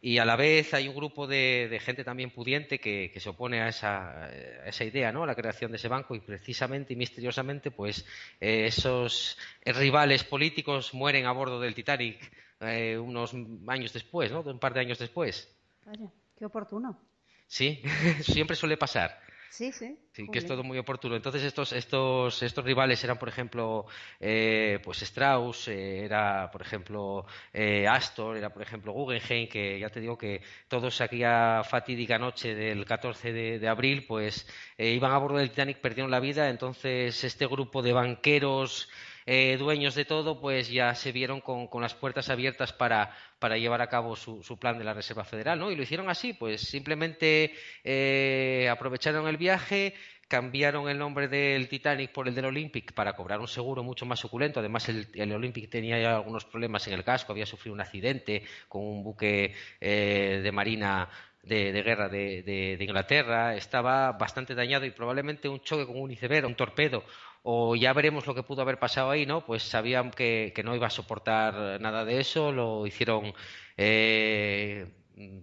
y 0.00 0.18
a 0.18 0.24
la 0.24 0.36
vez 0.36 0.74
hay 0.74 0.88
un 0.88 0.94
grupo 0.94 1.26
de, 1.26 1.68
de 1.68 1.80
gente 1.80 2.04
también 2.04 2.30
pudiente 2.30 2.78
que, 2.78 3.10
que 3.12 3.20
se 3.20 3.30
opone 3.30 3.60
a 3.60 3.68
esa, 3.68 4.26
a 4.26 4.68
esa, 4.68 4.84
idea, 4.84 5.10
¿no? 5.10 5.24
a 5.24 5.26
la 5.26 5.34
creación 5.34 5.72
de 5.72 5.76
ese 5.76 5.88
banco 5.88 6.14
y 6.14 6.20
precisamente 6.20 6.92
y 6.92 6.96
misteriosamente 6.96 7.70
pues 7.72 8.06
eh, 8.40 8.66
esos 8.66 9.36
rivales 9.64 10.22
políticos 10.22 10.94
mueren 10.94 11.26
a 11.26 11.32
bordo 11.32 11.60
del 11.60 11.74
Titanic 11.74 12.30
eh, 12.60 12.96
unos 12.96 13.34
años 13.66 13.92
después, 13.92 14.30
¿no? 14.30 14.40
un 14.42 14.58
par 14.60 14.72
de 14.74 14.80
años 14.80 14.98
después. 14.98 15.52
Vaya, 15.84 16.10
qué 16.36 16.44
oportuno. 16.44 17.00
Sí, 17.48 17.82
siempre 18.22 18.54
suele 18.54 18.76
pasar. 18.76 19.20
Sí, 19.50 19.72
sí. 19.72 19.96
Sí, 20.12 20.28
que 20.30 20.38
es 20.38 20.46
todo 20.46 20.62
muy 20.62 20.78
oportuno. 20.78 21.16
Entonces 21.16 21.42
estos, 21.42 21.72
estos, 21.72 22.42
estos 22.42 22.64
rivales 22.64 23.02
eran, 23.04 23.18
por 23.18 23.28
ejemplo, 23.28 23.86
eh, 24.20 24.80
pues 24.82 25.02
Strauss, 25.02 25.68
eh, 25.68 26.04
era, 26.04 26.50
por 26.50 26.60
ejemplo, 26.62 27.24
eh, 27.52 27.86
Astor, 27.86 28.36
era, 28.36 28.52
por 28.52 28.62
ejemplo, 28.62 28.92
Guggenheim, 28.92 29.48
que 29.48 29.78
ya 29.78 29.90
te 29.90 30.00
digo 30.00 30.18
que 30.18 30.42
todos 30.66 31.00
aquella 31.00 31.62
fatídica 31.64 32.18
noche 32.18 32.54
del 32.54 32.84
14 32.84 33.32
de, 33.32 33.58
de 33.58 33.68
abril, 33.68 34.06
pues 34.06 34.46
iban 34.76 35.12
a 35.12 35.18
bordo 35.18 35.38
del 35.38 35.50
Titanic, 35.50 35.78
perdieron 35.78 36.10
la 36.10 36.20
vida. 36.20 36.48
Entonces 36.48 37.22
este 37.24 37.46
grupo 37.46 37.82
de 37.82 37.92
banqueros 37.92 38.88
eh, 39.30 39.58
dueños 39.58 39.94
de 39.94 40.06
todo, 40.06 40.40
pues 40.40 40.70
ya 40.70 40.94
se 40.94 41.12
vieron 41.12 41.42
con, 41.42 41.66
con 41.66 41.82
las 41.82 41.94
puertas 41.94 42.30
abiertas 42.30 42.72
para, 42.72 43.14
para, 43.38 43.58
llevar 43.58 43.82
a 43.82 43.88
cabo 43.88 44.16
su, 44.16 44.42
su, 44.42 44.58
plan 44.58 44.78
de 44.78 44.84
la 44.84 44.94
Reserva 44.94 45.22
Federal, 45.22 45.58
¿no? 45.58 45.70
Y 45.70 45.76
lo 45.76 45.82
hicieron 45.82 46.08
así, 46.08 46.32
pues 46.32 46.62
simplemente 46.62 47.52
eh, 47.84 48.70
aprovecharon 48.70 49.28
el 49.28 49.36
viaje, 49.36 49.92
cambiaron 50.28 50.88
el 50.88 50.96
nombre 50.96 51.28
del 51.28 51.68
Titanic 51.68 52.10
por 52.10 52.26
el 52.26 52.34
del 52.34 52.46
Olympic 52.46 52.94
para 52.94 53.12
cobrar 53.12 53.38
un 53.40 53.48
seguro 53.48 53.82
mucho 53.82 54.06
más 54.06 54.18
suculento. 54.18 54.60
Además, 54.60 54.88
el, 54.88 55.08
el 55.12 55.30
Olympic 55.30 55.68
tenía 55.68 56.00
ya 56.00 56.16
algunos 56.16 56.46
problemas 56.46 56.86
en 56.86 56.94
el 56.94 57.04
casco, 57.04 57.32
había 57.32 57.44
sufrido 57.44 57.74
un 57.74 57.82
accidente 57.82 58.44
con 58.66 58.80
un 58.82 59.04
buque 59.04 59.54
eh, 59.78 60.40
de 60.42 60.52
marina 60.52 61.06
de, 61.48 61.82
guerra 61.82 62.08
de, 62.08 62.42
de, 62.42 62.76
de, 62.76 62.84
Inglaterra, 62.84 63.56
estaba 63.56 64.12
bastante 64.12 64.54
dañado 64.54 64.84
y 64.86 64.90
probablemente 64.90 65.48
un 65.48 65.60
choque 65.60 65.86
con 65.86 66.00
un 66.00 66.10
iceberg, 66.10 66.46
un 66.46 66.54
torpedo 66.54 67.04
o 67.42 67.76
ya 67.76 67.92
veremos 67.92 68.26
lo 68.26 68.34
que 68.34 68.42
pudo 68.42 68.62
haber 68.62 68.78
pasado 68.78 69.10
ahí, 69.10 69.24
¿no? 69.26 69.44
Pues 69.44 69.62
sabían 69.62 70.10
que, 70.10 70.52
que 70.54 70.62
no 70.62 70.74
iba 70.74 70.86
a 70.88 70.90
soportar 70.90 71.80
nada 71.80 72.04
de 72.04 72.20
eso, 72.20 72.52
lo 72.52 72.86
hicieron 72.86 73.32
eh, 73.76 74.86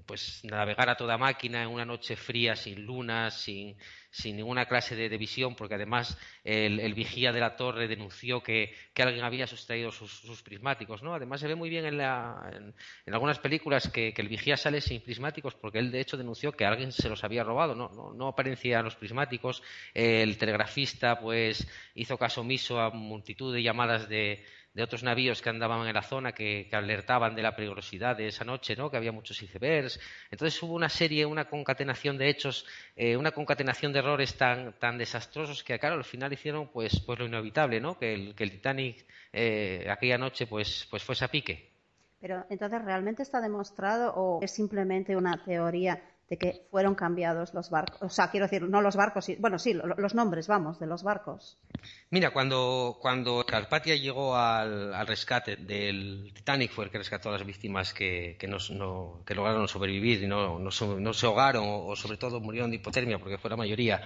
pues 0.05 0.41
navegar 0.43 0.89
a 0.89 0.95
toda 0.95 1.17
máquina 1.17 1.63
en 1.63 1.69
una 1.69 1.85
noche 1.85 2.15
fría, 2.15 2.55
sin 2.55 2.85
luna, 2.85 3.31
sin, 3.31 3.77
sin 4.09 4.37
ninguna 4.37 4.65
clase 4.65 4.95
de, 4.95 5.09
de, 5.09 5.17
visión, 5.17 5.55
porque 5.55 5.75
además 5.75 6.17
el, 6.43 6.93
vigía 6.93 7.31
de 7.31 7.39
la 7.39 7.55
torre 7.55 7.87
denunció 7.87 8.41
que, 8.41 8.73
que 8.93 9.03
alguien 9.03 9.23
había 9.25 9.47
sustraído 9.47 9.91
sus, 9.91 10.41
prismáticos, 10.43 11.03
¿no? 11.03 11.13
Además 11.13 11.41
se 11.41 11.47
ve 11.47 11.55
muy 11.55 11.69
bien 11.69 11.85
en, 11.85 11.97
la, 11.97 12.49
en 13.05 13.13
algunas 13.13 13.39
películas 13.39 13.89
que, 13.89 14.13
que, 14.13 14.21
el 14.21 14.29
vigía 14.29 14.57
sale 14.57 14.81
sin 14.81 15.01
prismáticos 15.01 15.55
porque 15.55 15.79
él 15.79 15.91
de 15.91 16.01
hecho 16.01 16.17
denunció 16.17 16.51
que 16.51 16.65
alguien 16.65 16.91
se 16.91 17.09
los 17.09 17.23
había 17.23 17.43
robado, 17.43 17.75
no, 17.75 17.89
no, 17.89 18.13
no 18.13 18.27
aparecían 18.27 18.85
los 18.85 18.95
prismáticos, 18.95 19.61
el 19.93 20.37
telegrafista 20.37 21.19
pues 21.19 21.67
hizo 21.95 22.17
caso 22.17 22.41
omiso 22.41 22.79
a 22.79 22.91
multitud 22.91 23.53
de 23.53 23.63
llamadas 23.63 24.07
de 24.07 24.43
de 24.75 24.83
otros 24.83 25.03
navíos 25.03 25.41
que 25.41 25.49
andaban 25.49 25.87
en 25.87 25.93
la 25.93 26.01
zona 26.01 26.33
que, 26.33 26.69
alertaban 26.71 27.33
de 27.33 27.41
la 27.41 27.55
peligrosidad 27.55 28.17
de 28.17 28.27
esa 28.27 28.43
noche, 28.43 28.75
¿no? 28.75 28.91
que 28.91 28.97
había 28.97 29.13
muchos 29.13 29.41
icebergs. 29.41 29.99
Entonces 30.29 30.61
hubo 30.61 30.73
una 30.73 30.89
serie, 30.89 31.25
una 31.25 31.45
concatenación 31.45 32.17
de 32.17 32.29
hechos, 32.29 32.65
eh, 32.95 33.15
una 33.15 33.31
concatenación 33.31 33.93
de 33.93 33.99
errores 33.99 34.35
tan, 34.35 34.73
tan 34.73 34.97
desastrosos 34.97 35.63
que, 35.63 35.79
claro, 35.79 35.95
al 35.95 36.03
final 36.03 36.33
hicieron 36.33 36.67
pues, 36.67 36.99
pues 36.99 37.17
lo 37.17 37.25
inevitable, 37.25 37.79
¿no? 37.79 37.97
que, 37.97 38.13
el, 38.13 38.35
que 38.35 38.43
el 38.43 38.51
Titanic 38.51 39.05
eh, 39.31 39.87
aquella 39.89 40.17
noche 40.17 40.45
pues, 40.45 40.85
pues 40.91 41.03
fuese 41.03 41.23
a 41.23 41.29
pique. 41.29 41.71
Pero 42.19 42.45
entonces, 42.49 42.83
¿realmente 42.83 43.23
está 43.23 43.39
demostrado 43.39 44.13
o 44.13 44.41
es 44.41 44.51
simplemente 44.51 45.15
una 45.15 45.41
teoría 45.45 46.01
de 46.29 46.37
que 46.37 46.63
fueron 46.71 46.95
cambiados 46.95 47.53
los 47.53 47.69
barcos. 47.69 48.01
O 48.01 48.09
sea, 48.09 48.31
quiero 48.31 48.47
decir, 48.47 48.63
no 48.63 48.81
los 48.81 48.95
barcos, 48.95 49.27
bueno, 49.37 49.59
sí, 49.59 49.73
los 49.73 50.15
nombres, 50.15 50.47
vamos, 50.47 50.79
de 50.79 50.87
los 50.87 51.03
barcos. 51.03 51.59
Mira, 52.09 52.31
cuando, 52.31 52.97
cuando 52.99 53.45
Carpatia 53.47 53.95
llegó 53.95 54.35
al, 54.35 55.05
rescate 55.05 55.55
del 55.55 56.31
Titanic, 56.33 56.71
fue 56.71 56.85
el 56.85 56.91
que 56.91 56.97
rescató 56.97 57.29
a 57.29 57.33
las 57.33 57.45
víctimas 57.45 57.93
que, 57.93 58.37
que, 58.39 58.47
lograron 58.47 59.67
sobrevivir 59.67 60.23
y 60.23 60.27
no, 60.27 60.57
no, 60.57 60.71
se 61.13 61.25
ahogaron 61.27 61.65
o, 61.67 61.95
sobre 61.95 62.17
todo 62.17 62.39
murieron 62.39 62.71
de 62.71 62.77
hipotermia, 62.77 63.19
porque 63.19 63.37
fue 63.37 63.51
la 63.51 63.57
mayoría. 63.57 64.01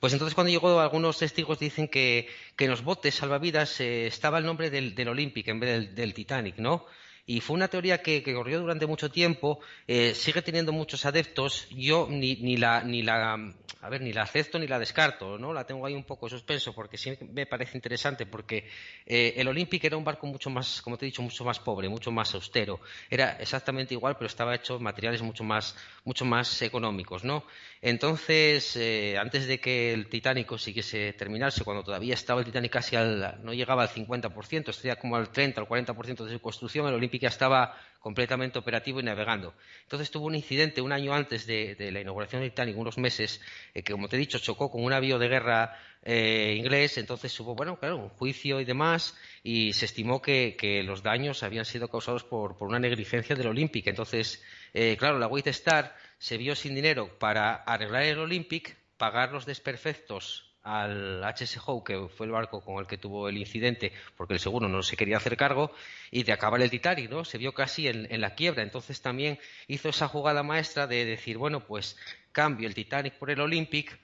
Pues 0.00 0.12
entonces 0.12 0.34
cuando 0.34 0.50
llegó, 0.50 0.80
algunos 0.80 1.18
testigos 1.18 1.60
dicen 1.60 1.86
que, 1.86 2.28
que 2.56 2.64
en 2.64 2.70
los 2.70 2.82
botes 2.82 3.14
salvavidas 3.14 3.80
eh, 3.80 4.06
estaba 4.08 4.38
el 4.38 4.44
nombre 4.44 4.70
del, 4.70 4.94
del 4.96 5.08
Olympic 5.08 5.46
en 5.48 5.60
vez 5.60 5.70
del, 5.70 5.94
del 5.94 6.14
Titanic, 6.14 6.56
¿no? 6.58 6.86
Y 7.26 7.40
fue 7.40 7.54
una 7.54 7.68
teoría 7.68 8.02
que, 8.02 8.22
corrió 8.22 8.60
durante 8.60 8.86
mucho 8.86 9.10
tiempo, 9.10 9.60
eh, 9.86 10.14
sigue 10.14 10.42
teniendo 10.42 10.72
muchos 10.72 11.04
adeptos, 11.06 11.68
yo 11.70 12.06
ni, 12.10 12.36
ni, 12.36 12.56
la, 12.56 12.82
ni 12.82 13.02
la 13.02 13.54
a 13.82 13.88
ver, 13.88 14.02
ni 14.02 14.12
la 14.12 14.22
acepto 14.22 14.58
ni 14.58 14.66
la 14.66 14.78
descarto, 14.78 15.38
¿no? 15.38 15.54
La 15.54 15.64
tengo 15.64 15.86
ahí 15.86 15.94
un 15.94 16.04
poco 16.04 16.28
suspenso 16.28 16.74
porque 16.74 16.98
sí 16.98 17.16
me 17.32 17.46
parece 17.46 17.78
interesante 17.78 18.26
porque 18.26 18.68
eh, 19.06 19.34
el 19.36 19.48
Olympic 19.48 19.84
era 19.84 19.96
un 19.96 20.04
barco 20.04 20.26
mucho 20.26 20.50
más, 20.50 20.82
como 20.82 20.98
te 20.98 21.06
he 21.06 21.08
dicho, 21.08 21.22
mucho 21.22 21.44
más 21.44 21.58
pobre, 21.58 21.88
mucho 21.88 22.10
más 22.10 22.34
austero. 22.34 22.80
Era 23.08 23.38
exactamente 23.40 23.94
igual, 23.94 24.16
pero 24.16 24.26
estaba 24.26 24.54
hecho 24.54 24.78
materiales 24.78 25.22
mucho 25.22 25.44
más, 25.44 25.76
mucho 26.04 26.26
más 26.26 26.60
económicos, 26.60 27.24
¿no? 27.24 27.44
Entonces, 27.82 28.76
eh, 28.76 29.16
antes 29.16 29.46
de 29.46 29.58
que 29.58 29.94
el 29.94 30.08
Titanic 30.08 30.46
consiguiese 30.46 31.14
terminarse, 31.14 31.64
cuando 31.64 31.82
todavía 31.82 32.12
estaba 32.12 32.40
el 32.40 32.46
Titanic 32.46 32.72
casi 32.72 32.94
al, 32.96 33.40
no 33.42 33.54
llegaba 33.54 33.82
al 33.82 33.88
50%, 33.88 34.68
estaría 34.68 34.96
como 34.96 35.16
al 35.16 35.30
30, 35.30 35.62
al 35.62 35.66
40% 35.66 36.24
de 36.24 36.32
su 36.32 36.40
construcción, 36.40 36.86
el 36.88 36.94
Olympic 36.94 37.22
ya 37.22 37.28
estaba 37.28 37.74
completamente 37.98 38.58
operativo 38.58 39.00
y 39.00 39.02
navegando. 39.02 39.54
Entonces 39.82 40.10
tuvo 40.10 40.26
un 40.26 40.34
incidente 40.34 40.82
un 40.82 40.92
año 40.92 41.14
antes 41.14 41.46
de, 41.46 41.74
la 41.90 42.00
inauguración 42.00 42.42
del 42.42 42.50
Titanic, 42.50 42.76
unos 42.76 42.98
meses, 42.98 43.40
eh, 43.72 43.82
que 43.82 43.92
como 43.92 44.08
te 44.08 44.16
he 44.16 44.18
dicho, 44.18 44.38
chocó 44.38 44.70
con 44.70 44.84
un 44.84 44.92
avión 44.92 45.18
de 45.18 45.28
guerra 45.28 45.78
eh, 46.02 46.54
inglés, 46.58 46.98
entonces 46.98 47.38
hubo, 47.40 47.54
bueno, 47.54 47.78
claro, 47.78 47.96
un 47.96 48.08
juicio 48.10 48.60
y 48.60 48.64
demás, 48.66 49.16
y 49.42 49.72
se 49.72 49.86
estimó 49.86 50.20
que, 50.20 50.82
los 50.84 51.02
daños 51.02 51.42
habían 51.42 51.64
sido 51.64 51.88
causados 51.88 52.24
por, 52.24 52.56
una 52.60 52.78
negligencia 52.78 53.36
del 53.36 53.48
Olympic. 53.48 53.86
Entonces, 53.86 54.42
eh, 54.74 54.96
claro, 54.98 55.18
la 55.18 55.26
White 55.26 55.50
Star 55.50 55.94
se 56.20 56.36
vio 56.36 56.54
sin 56.54 56.74
dinero 56.74 57.18
para 57.18 57.54
arreglar 57.54 58.02
el 58.02 58.18
Olympic, 58.18 58.76
pagar 58.98 59.32
los 59.32 59.46
desperfectos 59.46 60.52
al 60.62 61.24
HS 61.24 61.58
Howe, 61.64 61.82
que 61.82 62.08
fue 62.08 62.26
el 62.26 62.32
barco 62.32 62.62
con 62.62 62.78
el 62.78 62.86
que 62.86 62.98
tuvo 62.98 63.30
el 63.30 63.38
incidente, 63.38 63.90
porque 64.18 64.34
el 64.34 64.40
seguro 64.40 64.68
no 64.68 64.82
se 64.82 64.98
quería 64.98 65.16
hacer 65.16 65.38
cargo, 65.38 65.72
y 66.10 66.22
de 66.24 66.32
acabar 66.32 66.60
el 66.60 66.68
Titanic, 66.68 67.08
¿no? 67.10 67.24
Se 67.24 67.38
vio 67.38 67.54
casi 67.54 67.88
en, 67.88 68.20
la 68.20 68.34
quiebra. 68.34 68.62
Entonces 68.62 69.00
también 69.00 69.38
hizo 69.66 69.88
esa 69.88 70.08
jugada 70.08 70.42
maestra 70.42 70.86
de 70.86 71.06
decir, 71.06 71.38
bueno, 71.38 71.64
pues 71.66 71.96
cambio 72.32 72.68
el 72.68 72.74
Titanic 72.74 73.14
por 73.14 73.30
el 73.30 73.40
Olympic, 73.40 73.98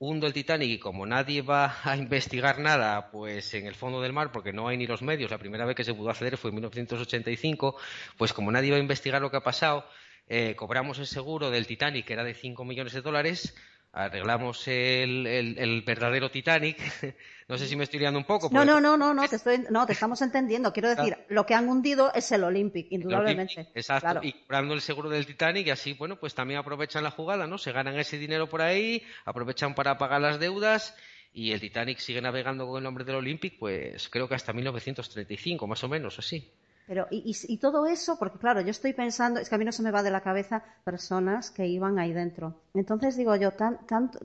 hundo 0.00 0.26
el 0.26 0.32
Titanic 0.32 0.70
y 0.70 0.78
como 0.80 1.06
nadie 1.06 1.42
va 1.42 1.76
a 1.84 1.96
investigar 1.96 2.58
nada, 2.58 3.12
pues 3.12 3.54
en 3.54 3.68
el 3.68 3.76
fondo 3.76 4.02
del 4.02 4.12
mar, 4.12 4.32
porque 4.32 4.52
no 4.52 4.66
hay 4.66 4.76
ni 4.76 4.88
los 4.88 5.02
medios, 5.02 5.30
la 5.30 5.38
primera 5.38 5.64
vez 5.66 5.76
que 5.76 5.84
se 5.84 5.94
pudo 5.94 6.10
acceder 6.10 6.36
fue 6.36 6.50
en 6.50 6.56
1985, 6.56 7.76
pues 8.16 8.32
como 8.32 8.50
nadie 8.50 8.72
va 8.72 8.78
a 8.78 8.80
investigar 8.80 9.22
lo 9.22 9.30
que 9.30 9.36
ha 9.36 9.44
pasado, 9.44 9.86
eh, 10.32 10.54
cobramos 10.54 11.00
el 11.00 11.08
seguro 11.08 11.50
del 11.50 11.66
Titanic, 11.66 12.06
que 12.06 12.12
era 12.12 12.22
de 12.22 12.34
5 12.34 12.64
millones 12.64 12.92
de 12.92 13.00
dólares, 13.00 13.52
arreglamos 13.90 14.62
el, 14.68 15.82
verdadero 15.84 16.30
Titanic. 16.30 16.78
no 17.48 17.58
sé 17.58 17.66
si 17.66 17.74
me 17.74 17.82
estoy 17.82 17.98
liando 17.98 18.20
un 18.20 18.24
poco. 18.24 18.48
No, 18.52 18.64
no, 18.64 18.80
no, 18.80 18.96
no, 18.96 19.12
no, 19.12 19.28
te, 19.28 19.34
estoy, 19.34 19.64
no, 19.70 19.84
te 19.86 19.92
estamos 19.92 20.22
entendiendo. 20.22 20.72
Quiero 20.72 20.88
decir, 20.90 21.18
lo 21.30 21.44
que 21.44 21.54
han 21.54 21.68
hundido 21.68 22.12
es 22.14 22.30
el 22.30 22.44
Olympic, 22.44 22.86
indudablemente. 22.92 23.72
exacto, 23.74 24.20
y 24.22 24.32
cobrando 24.32 24.74
el 24.74 24.80
seguro 24.82 25.10
del 25.10 25.26
Titanic 25.26 25.66
y 25.66 25.70
así, 25.70 25.94
bueno, 25.94 26.14
pues 26.20 26.32
también 26.32 26.60
aprovechan 26.60 27.02
la 27.02 27.10
jugada, 27.10 27.48
¿no? 27.48 27.58
Se 27.58 27.72
ganan 27.72 27.98
ese 27.98 28.16
dinero 28.16 28.48
por 28.48 28.62
ahí, 28.62 29.02
aprovechan 29.24 29.74
para 29.74 29.98
pagar 29.98 30.20
las 30.20 30.38
deudas 30.38 30.94
y 31.32 31.50
el 31.50 31.60
Titanic 31.60 31.98
sigue 31.98 32.22
navegando 32.22 32.68
con 32.68 32.76
el 32.76 32.84
nombre 32.84 33.04
del 33.04 33.16
Olympic, 33.16 33.58
pues 33.58 34.08
creo 34.08 34.28
que 34.28 34.36
hasta 34.36 34.52
1935, 34.52 35.66
más 35.66 35.82
o 35.82 35.88
menos, 35.88 36.20
así. 36.20 36.52
Pero, 36.90 37.06
y, 37.12 37.58
todo 37.58 37.86
eso, 37.86 38.18
porque 38.18 38.40
claro, 38.40 38.62
yo 38.62 38.72
estoy 38.72 38.92
pensando, 38.92 39.38
es 39.38 39.48
que 39.48 39.54
a 39.54 39.58
mí 39.58 39.64
no 39.64 39.70
se 39.70 39.84
me 39.84 39.92
va 39.92 40.02
de 40.02 40.10
la 40.10 40.22
cabeza 40.22 40.64
personas 40.82 41.52
que 41.52 41.64
iban 41.64 42.00
ahí 42.00 42.12
dentro. 42.12 42.62
Entonces 42.74 43.16
digo 43.16 43.36
yo, 43.36 43.52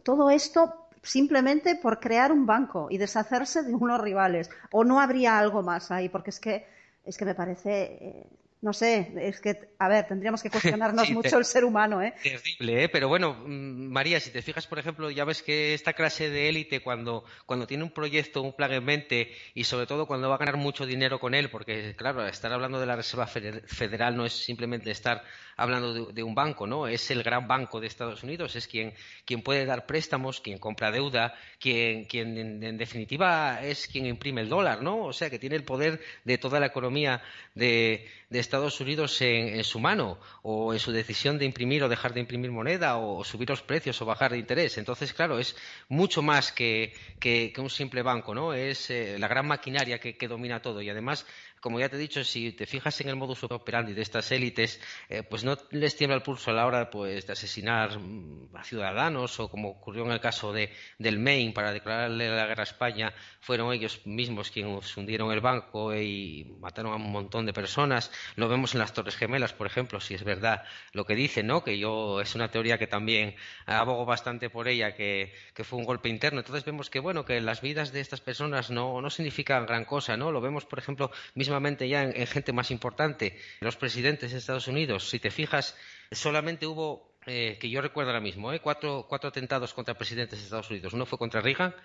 todo 0.01 0.31
esto 0.31 0.87
simplemente 1.03 1.75
por 1.75 1.99
crear 1.99 2.31
un 2.31 2.47
banco 2.47 2.87
y 2.89 2.97
deshacerse 2.97 3.61
de 3.61 3.75
unos 3.75 4.01
rivales. 4.01 4.49
O 4.71 4.83
no 4.83 4.99
habría 4.99 5.37
algo 5.37 5.61
más 5.61 5.91
ahí, 5.91 6.09
porque 6.09 6.31
es 6.31 6.39
que, 6.39 6.65
es 7.03 7.15
que 7.19 7.25
me 7.25 7.35
parece 7.35 7.83
eh, 8.01 8.29
no 8.61 8.73
sé, 8.73 9.13
es 9.21 9.39
que, 9.41 9.69
a 9.77 9.87
ver, 9.87 10.07
tendríamos 10.07 10.41
que 10.41 10.49
cuestionarnos 10.51 11.09
mucho 11.11 11.37
el 11.37 11.45
ser 11.45 11.63
humano, 11.65 12.01
¿eh? 12.01 12.13
Terrible, 12.21 12.83
¿eh? 12.83 12.89
Pero 12.89 13.07
bueno, 13.07 13.33
mm, 13.33 13.91
María, 13.91 14.19
si 14.19 14.31
te 14.31 14.41
fijas, 14.41 14.67
por 14.67 14.79
ejemplo, 14.79 15.11
ya 15.11 15.25
ves 15.25 15.43
que 15.43 15.73
esta 15.73 15.93
clase 15.93 16.29
de 16.29 16.49
élite, 16.49 16.81
cuando, 16.81 17.25
cuando 17.45 17.67
tiene 17.67 17.83
un 17.83 17.91
proyecto, 17.91 18.41
un 18.41 18.53
plan 18.53 18.71
en 18.73 18.83
mente, 18.83 19.31
y 19.53 19.65
sobre 19.65 19.85
todo 19.85 20.07
cuando 20.07 20.29
va 20.29 20.35
a 20.35 20.39
ganar 20.39 20.57
mucho 20.57 20.85
dinero 20.85 21.19
con 21.19 21.33
él, 21.35 21.49
porque, 21.49 21.95
claro, 21.95 22.25
estar 22.25 22.51
hablando 22.51 22.79
de 22.79 22.85
la 22.85 22.95
Reserva 22.95 23.27
Federal 23.27 24.15
no 24.15 24.25
es 24.25 24.33
simplemente 24.33 24.91
estar 24.91 25.23
hablando 25.57 26.11
de, 26.11 26.23
un 26.23 26.35
banco, 26.35 26.67
¿no? 26.67 26.87
Es 26.87 27.11
el 27.11 27.23
gran 27.23 27.47
banco 27.47 27.79
de 27.79 27.87
Estados 27.87 28.23
Unidos, 28.23 28.55
es 28.55 28.67
quien, 28.67 28.93
quien 29.25 29.41
puede 29.41 29.65
dar 29.65 29.85
préstamos, 29.85 30.41
quien 30.41 30.57
compra 30.57 30.91
deuda, 30.91 31.33
quien, 31.59 32.05
quien 32.05 32.63
en, 32.63 32.77
definitiva 32.77 33.63
es 33.63 33.87
quien 33.87 34.05
imprime 34.05 34.41
el 34.41 34.49
dólar, 34.49 34.81
¿no? 34.81 35.05
O 35.05 35.13
sea, 35.13 35.29
que 35.29 35.39
tiene 35.39 35.55
el 35.55 35.63
poder 35.63 36.01
de 36.23 36.37
toda 36.37 36.59
la 36.59 36.67
economía 36.67 37.21
de, 37.53 38.07
de 38.29 38.39
Estados 38.45 38.79
Unidos 38.79 39.19
en, 39.21 39.63
su 39.63 39.79
mano, 39.79 40.17
o 40.41 40.73
en 40.73 40.79
su 40.79 40.91
decisión 40.91 41.37
de 41.37 41.45
imprimir 41.45 41.83
o 41.83 41.89
dejar 41.89 42.13
de 42.13 42.21
imprimir 42.21 42.51
moneda, 42.51 42.97
o, 42.97 43.23
subir 43.23 43.49
los 43.49 43.61
precios 43.61 44.01
o 44.01 44.05
bajar 44.05 44.31
de 44.31 44.37
interés. 44.37 44.77
Entonces, 44.77 45.13
claro, 45.13 45.39
es 45.39 45.55
mucho 45.89 46.21
más 46.21 46.51
que, 46.51 46.93
que, 47.19 47.53
un 47.57 47.69
simple 47.69 48.01
banco, 48.01 48.33
¿no? 48.33 48.53
Es 48.53 48.89
eh, 48.89 49.17
la 49.19 49.27
gran 49.27 49.47
maquinaria 49.47 49.99
que 49.99 50.27
domina 50.27 50.61
todo 50.61 50.81
y 50.81 50.89
además 50.89 51.25
como 51.65 51.79
ya 51.79 51.89
te 51.89 51.95
he 51.95 51.99
dicho, 51.99 52.23
si 52.23 52.51
te 52.51 52.67
fijas 52.67 53.01
en 53.01 53.09
el 53.09 53.15
modus 53.15 53.43
operandi 53.43 53.93
de 53.93 54.03
estas 54.03 54.31
élites, 54.31 54.79
eh, 55.09 55.23
pues 55.23 55.43
no 55.43 55.57
les 55.71 55.95
tiembla 55.95 56.15
el 56.15 56.21
pulso 56.21 56.51
a 56.51 56.53
la 56.53 56.67
hora 56.67 56.91
pues, 56.91 57.25
de 57.25 57.33
asesinar 57.33 57.97
mm, 57.97 58.55
a 58.55 58.63
ciudadanos 58.63 59.39
o 59.39 59.49
como 59.49 59.69
ocurrió 59.69 60.05
en 60.05 60.11
el 60.11 60.19
caso 60.19 60.53
de, 60.53 60.71
del 60.99 61.17
Maine 61.17 61.53
para 61.53 61.73
declararle 61.73 62.29
la 62.29 62.45
guerra 62.45 62.61
a 62.61 62.69
España, 62.69 63.15
fueron 63.39 63.73
ellos 63.73 64.05
mismos 64.05 64.51
quienes 64.51 64.95
hundieron 64.95 65.31
el 65.31 65.41
banco 65.41 65.95
y 65.95 66.55
mataron 66.59 66.93
a 66.93 66.97
un 66.97 67.11
montón 67.11 67.47
de 67.47 67.53
personas. 67.53 68.11
Lo 68.35 68.47
vemos 68.47 68.75
en 68.75 68.81
las 68.81 68.93
Torres 68.93 69.15
Gemelas, 69.15 69.53
por 69.53 69.65
ejemplo, 69.65 69.99
si 69.99 70.13
es 70.13 70.23
verdad 70.23 70.65
lo 70.93 71.05
que 71.05 71.15
dicen, 71.15 71.47
¿no? 71.47 71.63
Que 71.63 71.79
yo 71.79 72.21
es 72.21 72.35
una 72.35 72.51
teoría 72.51 72.77
que 72.77 72.85
también 72.85 73.35
abogo 73.65 74.05
bastante 74.05 74.51
por 74.51 74.67
ella, 74.67 74.93
que, 74.93 75.33
fue 75.63 75.79
un 75.79 75.85
golpe 75.85 76.09
interno. 76.09 76.41
Entonces 76.41 76.63
vemos 76.63 76.91
que 76.91 76.99
bueno, 76.99 77.25
que 77.25 77.41
las 77.41 77.61
vidas 77.61 77.91
de 77.91 78.01
estas 78.01 78.21
personas 78.21 78.69
no, 78.69 79.01
no 79.01 79.09
significan 79.09 79.65
gran 79.65 79.83
cosa, 79.83 80.15
¿no? 80.15 80.31
Lo 80.31 80.41
vemos, 80.41 80.67
por 80.67 80.77
ejemplo, 80.77 81.09
mismo 81.55 81.87
ya 81.87 82.03
en, 82.03 82.27
gente 82.27 82.53
más 82.53 82.71
importante, 82.71 83.39
los 83.59 83.75
presidentes 83.75 84.31
de 84.31 84.37
Estados 84.37 84.67
Unidos, 84.67 85.09
si 85.09 85.19
te 85.19 85.31
fijas, 85.31 85.75
solamente 86.11 86.67
hubo, 86.67 87.17
eh, 87.25 87.57
que 87.59 87.69
yo 87.69 87.81
recuerdo 87.81 88.11
ahora 88.11 88.21
mismo, 88.21 88.53
eh, 88.53 88.59
cuatro, 88.59 89.07
atentados 89.11 89.73
contra 89.73 89.95
presidentes 89.95 90.39
de 90.39 90.45
Estados 90.45 90.69
Unidos. 90.69 90.93
Uno 90.93 91.05
fue 91.05 91.17
contra 91.17 91.41
Reagan, 91.41 91.75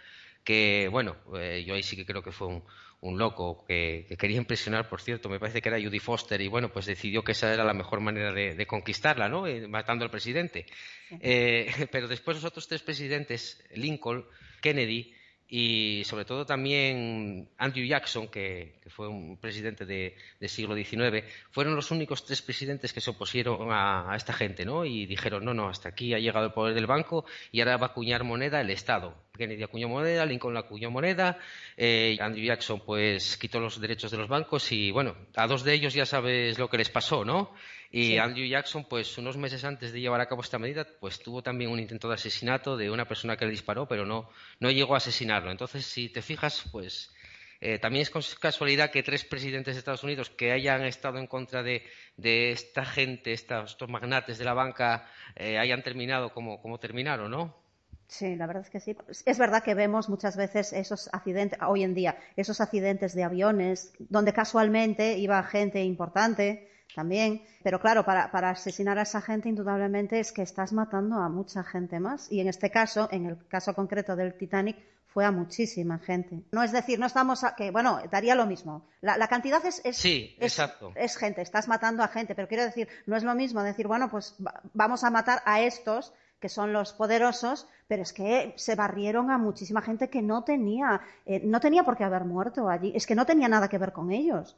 que, 0.45 0.89
bueno, 0.91 1.17
eh, 1.39 1.65
yo 1.67 1.75
ahí 1.75 1.83
sí 1.83 1.97
que 1.97 2.07
creo 2.07 2.23
que 2.23 2.33
fue 2.33 2.49
un, 3.01 3.19
loco 3.19 3.65
que, 3.67 4.07
quería 4.19 4.37
impresionar, 4.37 4.89
por 4.89 5.01
cierto, 5.01 5.29
me 5.29 5.39
parece 5.39 5.63
que 5.63 5.69
era 5.69 5.81
Judy 5.81 5.99
Foster, 5.99 6.41
y 6.41 6.49
bueno, 6.49 6.71
pues 6.73 6.87
decidió 6.87 7.23
que 7.23 7.33
esa 7.33 7.53
era 7.53 7.65
la 7.65 7.75
mejor 7.75 8.01
manera 8.01 8.33
de, 8.33 8.67
conquistarla, 8.67 9.29
¿no? 9.29 9.45
matando 9.69 10.05
al 10.05 10.11
presidente. 10.11 10.67
pero 11.91 12.09
después 12.09 12.37
los 12.37 12.45
otros 12.45 12.69
tres 12.69 12.83
presidentes, 12.83 13.63
Lincoln, 13.75 14.27
Kennedy, 14.61 15.15
y 15.53 16.03
sobre 16.05 16.25
todo 16.25 16.47
también 16.47 17.49
Andrew 17.59 17.85
Jackson, 17.85 18.29
que, 18.29 18.79
fue 18.87 19.09
un 19.09 19.37
presidente 19.37 19.85
del 19.85 20.49
siglo 20.49 20.77
XIX, 20.77 21.25
fueron 21.51 21.75
los 21.75 21.91
únicos 21.91 22.25
tres 22.25 22.41
presidentes 22.41 22.93
que 22.93 23.01
se 23.01 23.11
opusieron 23.11 23.69
a, 23.71 24.15
esta 24.17 24.33
gente, 24.33 24.65
¿no? 24.65 24.85
Y 24.85 25.07
dijeron, 25.07 25.45
no, 25.45 25.53
no, 25.53 25.69
hasta 25.69 25.89
aquí 25.89 26.15
ha 26.15 26.19
llegado 26.19 26.47
el 26.47 26.53
poder 26.53 26.75
del 26.75 26.87
banco 26.87 27.25
y 27.51 27.61
ahora 27.61 27.77
va 27.77 27.89
a 27.89 27.91
acuñar 27.91 28.23
moneda 28.23 28.61
el 28.61 28.71
Estado. 28.71 29.15
Kennedy 29.37 29.63
acuñó 29.63 29.89
moneda, 29.89 30.25
Lincoln 30.27 30.57
acuñó 30.57 30.91
moneda, 30.91 31.39
eh, 31.77 32.17
Andrew 32.21 32.45
Jackson 32.45 32.83
pues 32.85 33.37
quitó 33.37 33.59
los 33.59 33.81
derechos 33.81 34.11
de 34.11 34.19
los 34.19 34.29
bancos 34.29 34.71
y 34.71 34.91
bueno, 34.91 35.17
a 35.35 35.47
dos 35.47 35.65
de 35.65 35.73
ellos 35.73 35.95
ya 35.95 36.07
sabes 36.07 36.59
lo 36.59 36.69
que 36.69 36.79
les 36.79 36.91
pasó, 36.91 37.25
¿no? 37.25 37.53
Y 37.93 38.19
Andrew 38.19 38.47
Jackson, 38.47 38.85
pues 38.85 39.19
unos 39.19 39.37
meses 39.37 39.65
antes 39.65 39.93
de 39.93 40.01
llevar 40.01 40.21
a 40.21 40.27
cabo 40.27 40.43
esta 40.43 40.61
medida, 40.61 40.87
pues 41.01 41.19
tuvo 41.19 41.43
también 41.43 41.71
un 41.71 41.81
intento 41.81 42.09
de 42.09 42.15
asesinato 42.15 42.77
de 42.77 42.89
una 42.89 43.07
persona 43.07 43.37
que 43.37 43.45
le 43.45 43.51
disparó, 43.51 43.89
pero 43.89 44.07
no, 44.07 44.31
no 44.61 44.71
llegó 44.71 44.95
a 44.95 44.99
asesinarlo. 44.99 45.51
Entonces, 45.51 45.85
si 45.87 46.09
te 46.09 46.23
fijas, 46.23 46.65
pues 46.71 47.13
eh, 47.61 47.79
también 47.79 48.03
es 48.03 48.11
casualidad 48.37 48.91
que 48.91 49.03
tres 49.03 49.25
presidentes 49.25 49.75
de 49.75 49.81
Estados 49.81 50.05
Unidos 50.05 50.31
que 50.31 50.53
hayan 50.53 50.85
estado 50.85 51.19
en 51.19 51.27
contra 51.27 51.63
de, 51.63 51.83
esta 52.17 52.85
gente, 52.87 53.33
estos, 53.33 53.77
magnates 53.89 54.39
de 54.39 54.45
la 54.45 54.55
banca, 54.55 55.07
eh, 55.35 55.59
hayan 55.59 55.83
terminado 55.83 56.33
como, 56.33 56.63
como 56.63 56.79
terminaron, 56.79 57.31
¿no? 57.31 57.55
Sí, 58.07 58.35
la 58.35 58.47
verdad 58.47 58.63
es 58.65 58.71
que 58.71 58.81
sí. 58.81 58.97
Es 59.27 59.39
verdad 59.39 59.63
que 59.63 59.75
vemos 59.75 60.09
muchas 60.09 60.37
veces 60.37 60.73
esos 60.73 61.09
accidentes, 61.13 61.59
hoy 61.63 61.85
en 61.85 61.95
día, 61.95 62.17
esos 62.35 62.61
accidentes 62.61 63.15
de 63.15 63.25
aviones, 63.25 63.93
donde 63.99 64.33
casualmente 64.33 65.19
iba 65.19 65.43
gente 65.45 65.85
importante, 65.85 66.69
también. 66.95 67.43
Pero 67.63 67.81
claro, 67.81 68.05
para, 68.05 68.31
para, 68.31 68.51
asesinar 68.51 68.99
a 68.99 69.03
esa 69.03 69.21
gente, 69.21 69.49
indudablemente 69.49 70.21
es 70.21 70.33
que 70.33 70.43
estás 70.43 70.73
matando 70.73 71.17
a 71.17 71.29
mucha 71.29 71.63
gente 71.63 72.01
más. 72.01 72.31
Y 72.31 72.41
en 72.41 72.49
este 72.49 72.71
caso, 72.71 73.09
en 73.11 73.27
el 73.27 73.47
caso 73.49 73.75
concreto 73.75 74.17
del 74.17 74.35
Titanic, 74.35 74.77
fue 75.13 75.25
a 75.25 75.33
muchísima 75.33 75.99
gente. 75.99 76.43
No 76.53 76.63
es 76.63 76.73
decir, 76.73 76.99
no 76.99 77.07
estamos 77.07 77.43
a, 77.43 77.55
que, 77.57 77.71
bueno, 77.71 78.01
daría 78.11 78.35
lo 78.35 78.47
mismo. 78.47 78.87
La, 79.01 79.27
cantidad 79.29 79.65
es, 79.67 79.81
es, 79.85 79.97
sí, 79.97 80.37
exacto. 80.39 80.93
es, 80.95 81.17
gente, 81.17 81.43
estás 81.43 81.67
matando 81.67 82.03
a 82.03 82.09
gente, 82.09 82.35
pero 82.35 82.47
quiero 82.47 82.65
decir, 82.65 82.89
no 83.07 83.17
es 83.17 83.25
lo 83.25 83.35
mismo 83.35 83.63
decir, 83.63 83.89
bueno, 83.89 84.09
pues 84.09 84.37
vamos 84.73 85.03
a 85.03 85.11
matar 85.11 85.43
a 85.45 85.61
estos 85.61 86.13
que 86.39 86.49
son 86.49 86.73
los 86.73 86.93
poderosos, 86.95 87.67
pero 87.87 88.03
es 88.03 88.13
que 88.13 88.55
se 88.57 88.75
barrieron 88.75 89.31
a 89.31 89.37
muchísima 89.37 89.83
gente 89.83 90.09
que 90.09 90.23
no 90.23 90.43
tenía, 90.43 91.01
eh, 91.27 91.43
no 91.45 91.61
tenía 91.61 91.85
por 91.85 91.97
qué 91.97 92.05
haber 92.05 92.25
muerto 92.25 92.69
allí, 92.69 92.93
es 92.95 93.07
que 93.07 93.15
no 93.15 93.27
tenía 93.27 93.49
nada 93.49 93.69
que 93.69 93.79
ver 93.79 93.93
con 93.93 94.11
ellos. 94.11 94.57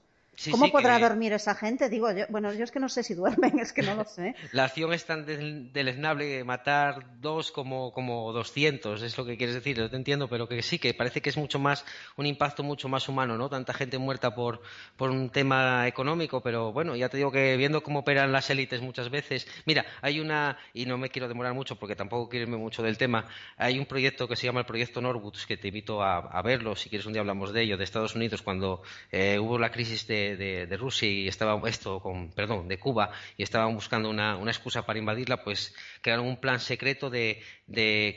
¿Cómo 0.51 0.71
podrá 0.71 0.99
dormir 0.99 1.35
esa 1.35 1.55
gente? 1.55 1.91
Digo, 1.91 2.11
yo, 2.11 2.25
bueno, 2.31 2.53
yo 2.55 2.65
es 2.65 2.71
que 2.71 2.81
no 2.81 2.89
sé 2.89 3.03
si 3.03 3.13
duermen, 3.15 3.59
es 3.61 3.73
que 3.73 3.83
no 3.83 3.95
lo 3.95 4.05
sé. 4.05 4.35
La 4.53 4.65
acción 4.65 4.93
es 4.95 5.05
tan 5.05 5.27
deleznable 5.73 6.43
matar 6.43 7.21
dos 7.21 7.53
como, 7.53 7.93
como 7.93 8.33
200, 8.33 9.03
es 9.03 9.19
lo 9.19 9.27
que 9.27 9.37
quieres 9.37 9.55
decir, 9.55 9.77
yo 9.77 9.91
te 9.91 9.97
entiendo, 9.97 10.29
pero 10.29 10.49
que 10.49 10.63
sí, 10.63 10.79
que 10.79 10.95
parece 10.95 11.21
que 11.21 11.29
es 11.29 11.37
mucho 11.37 11.59
más, 11.59 11.85
un 12.17 12.25
impacto 12.25 12.63
mucho 12.63 12.89
más 12.89 13.09
humano, 13.09 13.37
¿no? 13.37 13.51
Tanta 13.51 13.75
gente 13.75 13.99
muerta 13.99 14.35
por, 14.35 14.63
por 14.97 15.11
un 15.11 15.29
tema 15.29 15.87
económico, 15.87 16.41
pero 16.41 16.73
bueno, 16.73 16.97
ya 16.97 17.11
te 17.11 17.19
digo 17.19 17.31
que 17.31 17.57
viendo 17.59 17.83
cómo 17.83 18.01
operan 18.01 18.33
las 18.33 18.49
élites 18.49 18.81
muchas 18.81 19.11
veces, 19.11 19.47
mira, 19.67 19.85
hay 20.01 20.19
una, 20.19 20.57
y 20.73 20.87
no 20.87 20.97
me 20.97 21.11
quiero 21.11 21.29
demorar 21.29 21.53
mucho 21.53 21.77
porque 21.77 21.95
tampoco 21.95 22.31
quiero 22.31 22.45
irme 22.45 22.57
mucho 22.57 22.83
del 22.83 22.97
tema, 22.97 23.27
hay 23.59 23.79
un 23.79 23.85
proyecto 23.85 24.27
que 24.27 24.37
se 24.37 24.47
llama 24.47 24.61
el 24.61 24.67
Proyecto 24.67 25.03
Norwoods, 25.03 25.47
que 25.47 25.59
te 25.59 25.69
invito 25.69 26.03
a, 26.03 26.41
verlo, 26.43 26.75
si 26.75 26.89
quieres 26.89 27.07
un 27.07 27.13
día 27.13 27.21
hablamos 27.21 27.53
de 27.53 27.63
ello, 27.63 27.77
de 27.77 27.85
Estados 27.85 28.15
Unidos, 28.15 28.43
cuando 28.43 28.83
eh, 29.13 29.39
hubo 29.39 29.59
la 29.59 29.71
crisis 29.71 30.07
de 30.07 30.22
de, 30.37 30.77
Rusia 30.77 31.09
y 31.09 31.29
estaba 31.29 31.61
esto 31.69 32.01
con, 32.01 32.31
perdón, 32.33 32.69
de 32.69 32.79
Cuba 32.79 33.11
y 33.37 33.43
estaban 33.43 33.75
buscando 33.75 34.11
una, 34.11 34.39
excusa 34.47 34.87
para 34.87 34.99
invadirla, 34.99 35.43
pues 35.45 35.75
crearon 36.01 36.27
un 36.27 36.39
plan 36.39 36.61
secreto 36.61 37.11
de, 37.11 37.43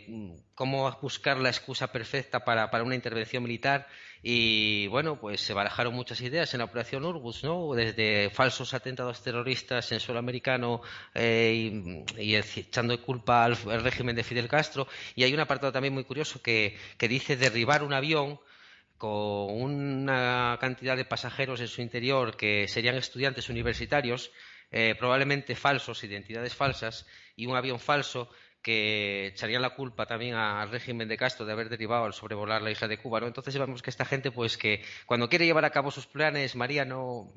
mm, 0.08 0.36
cómo 0.56 0.92
buscar 1.02 1.38
la 1.38 1.50
excusa 1.50 1.92
perfecta 1.92 2.44
para, 2.46 2.70
una 2.84 2.96
intervención 2.96 3.44
militar 3.44 3.88
y 4.24 4.88
bueno, 4.88 5.20
pues 5.20 5.42
se 5.42 5.54
barajaron 5.54 5.94
muchas 5.94 6.20
ideas 6.22 6.54
en 6.54 6.60
la 6.60 6.66
operación 6.66 7.06
Urbus, 7.06 7.44
¿no? 7.44 7.74
Desde 7.74 8.32
falsos 8.32 8.74
atentados 8.74 9.22
terroristas 9.22 9.92
en 9.92 10.00
suelo 10.00 10.18
americano 10.18 10.82
eh, 11.14 12.04
y, 12.18 12.36
echando 12.36 13.00
culpa 13.04 13.44
al, 13.46 13.56
régimen 13.84 14.16
de 14.16 14.24
Fidel 14.24 14.48
Castro. 14.48 14.88
Y 15.16 15.24
hay 15.24 15.34
un 15.34 15.42
apartado 15.42 15.72
también 15.72 15.94
muy 15.94 16.06
curioso 16.06 16.42
que, 16.42 16.76
que 16.98 17.08
dice 17.08 17.38
derribar 17.38 17.84
un 17.84 17.94
avión 17.94 18.40
con 19.06 19.56
una 19.56 20.58
cantidad 20.60 20.98
de 20.98 21.06
pasajeros 21.06 21.60
en 21.62 21.68
su 21.68 21.82
interior 21.82 22.36
que 22.36 22.68
serían 22.68 22.96
estudiantes 22.96 23.50
universitarios, 23.50 24.32
eh, 24.72 24.96
probablemente 24.98 25.56
falsos, 25.56 26.04
identidades 26.04 26.56
falsas, 26.56 27.06
y 27.36 27.46
un 27.46 27.56
avión 27.56 27.80
falso 27.80 28.30
que 28.64 29.28
echarían 29.28 29.62
la 29.62 29.76
culpa 29.76 30.08
también 30.08 30.34
al 30.34 30.72
régimen 30.72 31.08
de 31.08 31.18
Castro 31.18 31.46
de 31.46 31.52
haber 31.52 31.70
derivado 31.70 32.06
al 32.06 32.14
sobrevolar 32.14 32.64
la 32.64 32.72
isla 32.72 32.88
de 32.88 32.98
Cuba. 32.98 33.20
¿no? 33.20 33.28
Entonces 33.28 33.56
vemos 33.56 33.84
que 33.84 33.92
esta 33.92 34.06
gente, 34.06 34.32
pues 34.32 34.58
que 34.58 34.84
cuando 35.06 35.30
quiere 35.30 35.46
llevar 35.46 35.66
a 35.66 35.70
cabo 35.70 35.92
sus 35.92 36.08
planes, 36.08 36.56
María, 36.56 36.84
no 36.84 37.32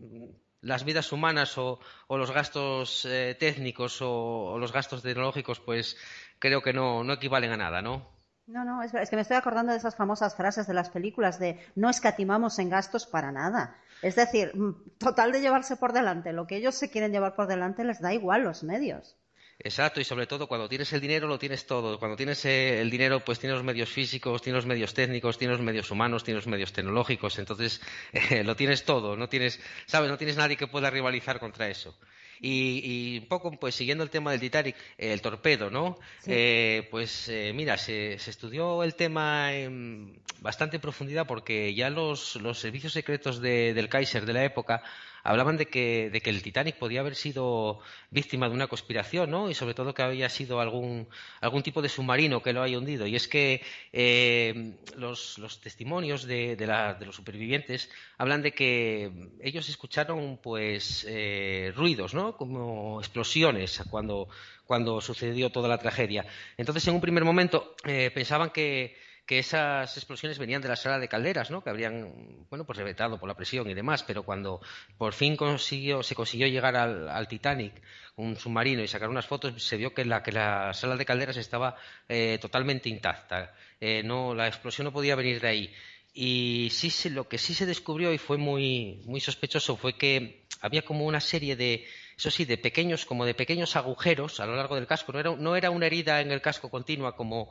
las 0.63 0.85
vidas 0.85 1.13
humanas 1.13 1.59
o, 1.59 1.81
los 2.09 2.31
gastos 2.31 3.05
eh, 3.05 3.37
técnicos 3.39 4.01
o, 4.01 4.53
o, 4.53 4.59
los 4.59 4.73
gastos 4.73 5.03
tecnológicos, 5.03 5.61
pues 5.61 5.99
creo 6.39 6.63
que 6.63 6.73
no, 6.73 7.05
no 7.05 7.13
equivalen 7.13 7.53
a 7.53 7.59
nada, 7.59 7.83
¿no? 7.83 8.18
No, 8.49 8.65
no, 8.65 8.83
es, 8.83 9.11
que 9.11 9.17
me 9.17 9.23
estoy 9.23 9.37
acordando 9.37 9.73
de 9.73 9.79
esas 9.79 9.95
famosas 9.95 10.35
frases 10.35 10.67
de 10.67 10.73
las 10.73 10.89
películas 10.89 11.39
de 11.39 11.61
no 11.75 11.91
escatimamos 11.91 12.59
en 12.59 12.71
gastos 12.71 13.07
para 13.07 13.31
nada. 13.31 13.77
Es 14.01 14.17
decir, 14.17 14.57
mm, 14.57 14.97
total 14.97 15.33
de 15.33 15.43
llevarse 15.43 15.77
por 15.77 15.93
delante. 15.93 16.33
Lo 16.33 16.47
que 16.47 16.57
ellos 16.57 16.75
se 16.75 16.91
quieren 16.91 17.13
llevar 17.13 17.37
por 17.37 17.47
delante 17.47 17.85
les 17.85 18.01
da 18.01 18.15
igual 18.15 18.45
los 18.45 18.63
medios. 18.63 19.17
Exacto, 19.59 20.01
y 20.01 20.05
sobre 20.05 20.27
todo 20.27 20.47
cuando 20.47 20.69
tienes 20.69 20.91
el 20.95 21.01
dinero 21.01 21.27
lo 21.27 21.39
tienes 21.39 21.67
todo. 21.67 21.99
Cuando 21.99 22.17
tienes 22.17 22.43
eh, 22.47 22.81
el 22.81 22.89
dinero, 22.89 23.21
pues 23.23 23.39
tienes 23.39 23.57
los 23.57 23.65
medios 23.65 23.91
físicos, 23.91 24.41
tienes 24.41 24.65
los 24.65 24.67
medios 24.67 24.95
técnicos, 24.95 25.37
tienes 25.37 25.59
los 25.59 25.67
medios 25.67 25.91
humanos, 25.91 26.25
tienes 26.25 26.45
los 26.45 26.51
medios 26.51 26.73
tecnológicos. 26.73 27.39
Entonces 27.39 27.83
eh, 28.13 28.45
lo 28.45 28.57
tienes 28.57 28.85
todo. 28.85 29.15
No 29.15 29.29
tienes, 29.29 29.61
sabes, 29.85 30.09
no 30.09 30.17
tienes 30.17 30.39
nadie 30.39 30.57
que 30.57 30.69
pueda 30.69 30.89
rivalizar 30.89 31.39
contra 31.39 31.69
eso. 31.69 31.95
Y, 32.41 33.19
un 33.21 33.27
poco, 33.27 33.51
pues 33.53 33.75
siguiendo 33.75 34.05
el 34.05 34.11
tema 34.11 34.31
del 34.31 34.41
Titanic, 34.41 34.77
el 34.97 35.21
torpedo, 35.21 35.71
¿no? 35.71 35.99
Eh, 36.27 36.87
pues 36.91 37.29
eh, 37.29 37.53
mira, 37.55 37.77
se, 37.77 38.15
estudió 38.15 38.83
el 38.83 38.95
tema 38.95 39.55
en 39.55 40.21
bastante 40.41 40.79
profundidad 40.79 41.27
porque 41.27 41.75
ya 41.75 41.91
los, 41.91 42.37
los 42.37 42.59
servicios 42.59 42.93
secretos 42.93 43.41
del 43.41 43.89
Kaiser 43.89 44.25
de 44.25 44.33
la 44.33 44.45
época 44.45 44.83
hablaban 45.23 45.57
de 45.57 45.67
que, 45.67 46.11
de 46.11 46.21
que 46.21 46.31
el 46.31 46.43
Titanic 46.43 46.77
podía 46.77 47.01
haber 47.01 47.15
sido 47.15 47.81
víctima 48.11 48.49
de 48.49 48.55
una 48.55 48.67
conspiración, 48.67 49.31
¿no? 49.31 49.51
Y 49.51 49.55
sobre 49.55 49.75
todo 49.75 49.95
que 49.95 50.03
había 50.03 50.29
sido 50.29 50.61
algún, 50.61 51.09
algún 51.41 51.63
tipo 51.63 51.83
de 51.83 51.89
submarino 51.89 52.43
que 52.43 52.53
lo 52.53 52.63
haya 52.63 52.79
hundido. 52.79 53.07
Y 53.07 53.17
es 53.17 53.29
que 53.29 53.63
eh, 53.93 54.75
los, 54.97 55.39
testimonios 55.63 56.25
de, 56.25 56.57
de, 56.57 56.67
la, 56.67 56.95
de, 56.95 57.07
los 57.07 57.17
supervivientes 57.17 57.91
hablan 58.17 58.43
de 58.43 58.53
que 58.53 59.11
ellos 59.41 59.69
escucharon 59.69 60.39
pues 60.43 61.07
eh, 61.09 61.73
ruidos, 61.77 62.15
¿no? 62.15 62.37
Como 62.37 63.01
explosiones 63.01 63.83
cuando, 63.91 64.29
cuando 64.67 65.01
sucedió 65.01 65.51
toda 65.51 65.69
la 65.69 65.79
tragedia. 65.79 66.27
Entonces, 66.57 66.87
en 66.89 66.95
un 66.95 67.01
primer 67.01 67.25
momento 67.25 67.75
eh, 67.85 68.11
pensaban 68.13 68.51
que 68.51 69.08
que 69.29 69.39
esas 69.39 69.95
explosiones 69.99 70.39
venían 70.39 70.63
de 70.63 70.69
la 70.69 70.75
sala 70.75 70.99
de 70.99 71.07
calderas, 71.07 71.51
¿no? 71.51 71.63
que 71.63 71.69
habrían, 71.69 72.47
bueno, 72.49 72.65
pues 72.65 72.79
reventado 72.79 73.21
por 73.21 73.29
la 73.29 73.37
presión 73.37 73.69
y 73.69 73.75
demás, 73.75 74.03
pero 74.03 74.23
cuando 74.23 74.63
por 74.97 75.13
fin 75.13 75.37
se 75.61 76.15
consiguió 76.15 76.47
llegar 76.47 76.77
al, 76.77 77.29
Titanic, 77.29 77.75
un 78.17 78.37
submarino, 78.37 78.83
y 78.83 78.89
sacar 78.89 79.11
unas 79.11 79.27
fotos, 79.27 79.63
se 79.63 79.77
vio 79.77 79.93
que 79.93 80.07
la, 80.07 80.23
que 80.23 80.33
la 80.33 80.73
sala 80.73 80.97
de 80.97 81.05
calderas 81.05 81.37
estaba 81.37 81.77
eh, 82.09 82.39
totalmente 82.41 82.89
intacta. 82.89 83.53
Eh, 83.79 84.03
no, 84.03 84.35
la 84.35 84.49
explosión 84.49 84.87
no 84.87 84.95
podía 84.95 85.15
venir 85.15 85.43
de 85.43 85.49
ahí. 85.49 85.75
Y 86.15 86.71
sí, 86.73 87.11
lo 87.11 87.29
que 87.29 87.37
sí 87.37 87.53
se 87.53 87.67
descubrió 87.67 88.15
y 88.15 88.19
fue 88.19 88.39
muy 88.39 89.21
sospechoso 89.21 89.77
fue 89.77 89.93
que 89.93 90.47
había 90.63 90.87
como 90.87 91.05
una 91.05 91.21
serie 91.21 91.55
de, 91.55 91.87
eso 92.19 92.33
sí, 92.33 92.45
de 92.45 92.59
pequeños, 92.59 93.07
como 93.07 93.25
de 93.25 93.35
pequeños 93.35 93.77
agujeros 93.77 94.41
a 94.41 94.47
lo 94.47 94.57
largo 94.57 94.75
del 94.75 94.89
casco. 94.89 95.13
No 95.13 95.55
era, 95.55 95.71
una 95.71 95.87
herida 95.87 96.21
en 96.21 96.33
el 96.33 96.41
casco 96.41 96.69
continua 96.69 97.15
como, 97.15 97.49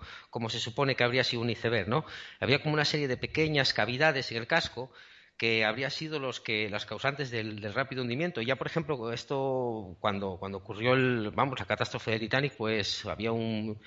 se 0.50 0.60
supone 0.60 0.96
que 0.96 1.06
habría 1.06 1.24
sido 1.24 1.42
un 1.42 1.50
iceberg, 1.50 1.88
¿no? 1.88 2.06
Había 2.42 2.62
como 2.62 2.74
una 2.74 2.84
serie 2.84 3.08
de 3.08 3.16
pequeñas 3.16 3.74
cavidades 3.74 4.30
en 4.32 4.38
el 4.38 4.48
casco 4.48 4.92
que 5.38 5.64
habrían 5.64 5.92
sido 5.92 6.20
los 6.20 6.42
que 6.42 6.70
las 6.70 6.86
causantes 6.86 7.32
del, 7.32 7.62
rápido 7.74 8.02
hundimiento. 8.02 8.42
Ya, 8.42 8.58
por 8.58 8.68
ejemplo, 8.68 9.14
esto 9.14 9.96
cuando, 10.02 10.32
ocurrió 10.32 11.32
vamos, 11.32 11.60
la 11.60 11.66
catástrofe 11.66 12.12
del 12.12 12.20
Titanic, 12.20 12.54
pues 12.58 13.06
había 13.06 13.32
un, 13.32 13.80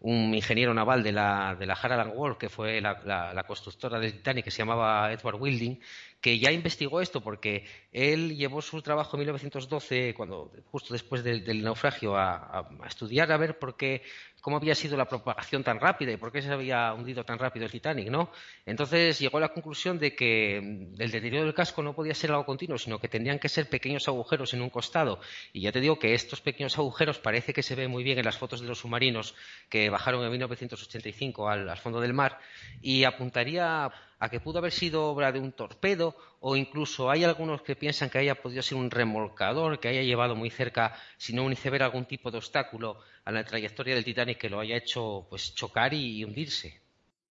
ingeniero 0.00 0.72
naval 0.72 1.02
de 1.02 1.12
la, 1.12 1.56
de 1.58 1.66
la 1.66 1.74
Harland 1.74 2.14
World, 2.16 2.38
que 2.38 2.48
fue 2.48 2.80
la, 2.80 3.02
la, 3.04 3.44
constructora 3.44 4.00
del 4.00 4.14
Titanic, 4.14 4.44
que 4.44 4.50
se 4.50 4.58
llamaba 4.58 5.12
Edward 5.12 5.36
Wilding, 5.38 5.78
que 6.22 6.38
ya 6.38 6.52
investigó 6.52 7.00
esto 7.00 7.20
porque 7.20 7.66
él 7.90 8.36
llevó 8.36 8.62
su 8.62 8.80
trabajo 8.80 9.16
en 9.16 9.22
1912, 9.22 10.14
cuando, 10.14 10.52
justo 10.70 10.94
después 10.94 11.24
del, 11.24 11.64
naufragio, 11.64 12.16
a, 12.16 12.70
estudiar 12.86 13.32
a 13.32 13.36
ver 13.36 13.58
por 13.58 13.76
qué, 13.76 14.02
cómo 14.42 14.56
había 14.56 14.74
sido 14.74 14.96
la 14.96 15.06
propagación 15.06 15.62
tan 15.62 15.78
rápida 15.78 16.12
y 16.12 16.16
por 16.16 16.32
qué 16.32 16.42
se 16.42 16.52
había 16.52 16.92
hundido 16.92 17.24
tan 17.24 17.38
rápido 17.38 17.64
el 17.64 17.70
Titanic, 17.70 18.08
¿no? 18.10 18.30
Entonces 18.66 19.18
llegó 19.20 19.38
a 19.38 19.40
la 19.40 19.52
conclusión 19.54 19.98
de 20.00 20.14
que 20.14 20.58
el 20.58 21.10
deterioro 21.10 21.46
del 21.46 21.54
casco 21.54 21.82
no 21.82 21.94
podía 21.94 22.12
ser 22.12 22.32
algo 22.32 22.44
continuo, 22.44 22.76
sino 22.76 22.98
que 22.98 23.08
tendrían 23.08 23.38
que 23.38 23.48
ser 23.48 23.68
pequeños 23.68 24.08
agujeros 24.08 24.52
en 24.52 24.60
un 24.60 24.68
costado. 24.68 25.20
Y 25.52 25.60
ya 25.60 25.70
te 25.70 25.80
digo 25.80 25.98
que 25.98 26.12
estos 26.12 26.40
pequeños 26.40 26.76
agujeros 26.76 27.20
parece 27.20 27.54
que 27.54 27.62
se 27.62 27.76
ven 27.76 27.90
muy 27.90 28.02
bien 28.02 28.18
en 28.18 28.24
las 28.24 28.36
fotos 28.36 28.60
de 28.60 28.66
los 28.66 28.80
submarinos 28.80 29.36
que 29.68 29.88
bajaron 29.88 30.24
en 30.24 30.30
1985 30.32 31.48
al 31.48 31.78
fondo 31.78 32.00
del 32.00 32.12
mar 32.12 32.40
y 32.82 33.04
apuntaría 33.04 33.92
a 34.22 34.28
que 34.28 34.38
pudo 34.38 34.58
haber 34.58 34.70
sido 34.70 35.06
obra 35.06 35.32
de 35.32 35.40
un 35.40 35.50
torpedo 35.50 36.14
o 36.38 36.54
incluso 36.54 37.10
hay 37.10 37.24
algunos 37.24 37.62
que 37.62 37.74
piensan 37.74 38.08
que 38.08 38.18
haya 38.18 38.40
podido 38.40 38.62
ser 38.62 38.78
un 38.78 38.88
remolcador 38.88 39.80
que 39.80 39.88
haya 39.88 40.02
llevado 40.02 40.36
muy 40.36 40.48
cerca, 40.48 40.94
si 41.16 41.32
no 41.32 41.42
un 41.42 41.52
iceberg, 41.52 41.82
algún 41.82 42.04
tipo 42.04 42.30
de 42.30 42.38
obstáculo 42.38 42.98
a 43.24 43.32
la 43.32 43.44
trayectoria 43.44 43.94
del 43.94 44.04
Titanic 44.04 44.38
que 44.38 44.50
lo 44.50 44.60
haya 44.60 44.76
hecho 44.76 45.26
pues 45.28 45.54
chocar 45.54 45.94
y 45.94 46.24
hundirse. 46.24 46.80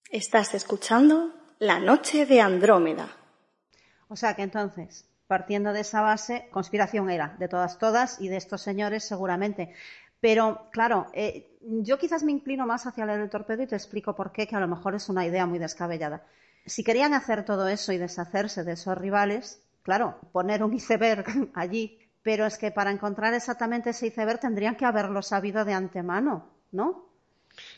Estás 0.10 0.54
escuchando 0.54 1.34
La 1.60 1.80
noche 1.80 2.26
de 2.26 2.42
Andrómeda. 2.42 3.10
O 4.08 4.16
sea 4.16 4.36
que 4.36 4.42
entonces, 4.42 5.06
partiendo 5.28 5.74
de 5.74 5.82
esa 5.82 6.02
base, 6.02 6.48
conspiración 6.52 7.10
era 7.10 7.36
de 7.40 7.48
todas 7.48 7.78
todas 7.78 8.20
y 8.20 8.28
de 8.28 8.38
estos 8.38 8.62
señores 8.62 9.04
seguramente. 9.04 9.74
Pero, 10.20 10.70
claro, 10.72 11.08
eh, 11.14 11.58
yo 11.62 11.98
quizás 11.98 12.24
me 12.24 12.32
inclino 12.32 12.66
más 12.66 12.86
hacia 12.86 13.04
el 13.06 13.30
torpedo 13.30 13.64
y 13.64 13.68
te 13.68 13.76
explico 13.76 14.16
por 14.16 14.32
qué, 14.32 14.48
que 14.48 14.56
a 14.56 14.60
lo 14.60 14.68
mejor 14.68 14.96
es 14.96 15.10
una 15.10 15.26
idea 15.26 15.46
muy 15.46 15.60
descabellada 15.60 16.26
si 16.66 16.84
querían 16.84 17.14
hacer 17.14 17.46
todo 17.46 17.68
eso 17.68 17.92
y 17.92 17.98
deshacerse 17.98 18.64
de 18.64 18.74
esos 18.74 18.98
rivales, 18.98 19.62
claro, 19.84 20.20
poner 20.32 20.64
un 20.64 20.74
iceberg 20.74 21.26
allí, 21.54 22.00
pero 22.30 22.46
es 22.46 22.60
que 22.60 22.70
para 22.70 22.92
encontrar 22.92 23.34
exactamente 23.34 23.90
ese 23.90 24.06
iceberg 24.06 24.40
tendrían 24.40 24.76
que 24.76 24.86
haberlo 24.86 25.24
sabido 25.24 25.66
de 25.66 25.74
antemano, 25.74 26.48
¿no? 26.72 27.10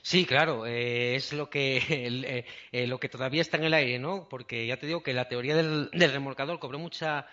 Sí, 0.02 0.26
claro, 0.26 0.66
eh, 0.66 1.16
es 1.16 1.32
lo 1.32 1.50
que, 1.50 1.78
eh, 1.90 2.46
eh, 2.74 2.86
lo 2.86 3.00
que 3.00 3.08
todavía 3.08 3.40
está 3.40 3.56
en 3.56 3.64
el 3.64 3.74
aire, 3.74 3.98
¿no? 3.98 4.28
Porque 4.28 4.68
ya 4.68 4.76
te 4.76 4.88
digo 4.88 5.04
que 5.04 5.14
la 5.14 5.30
teoría 5.30 5.56
del, 5.56 5.90
remolcador 5.94 6.60
cobró 6.60 6.80
mucha, 6.80 7.28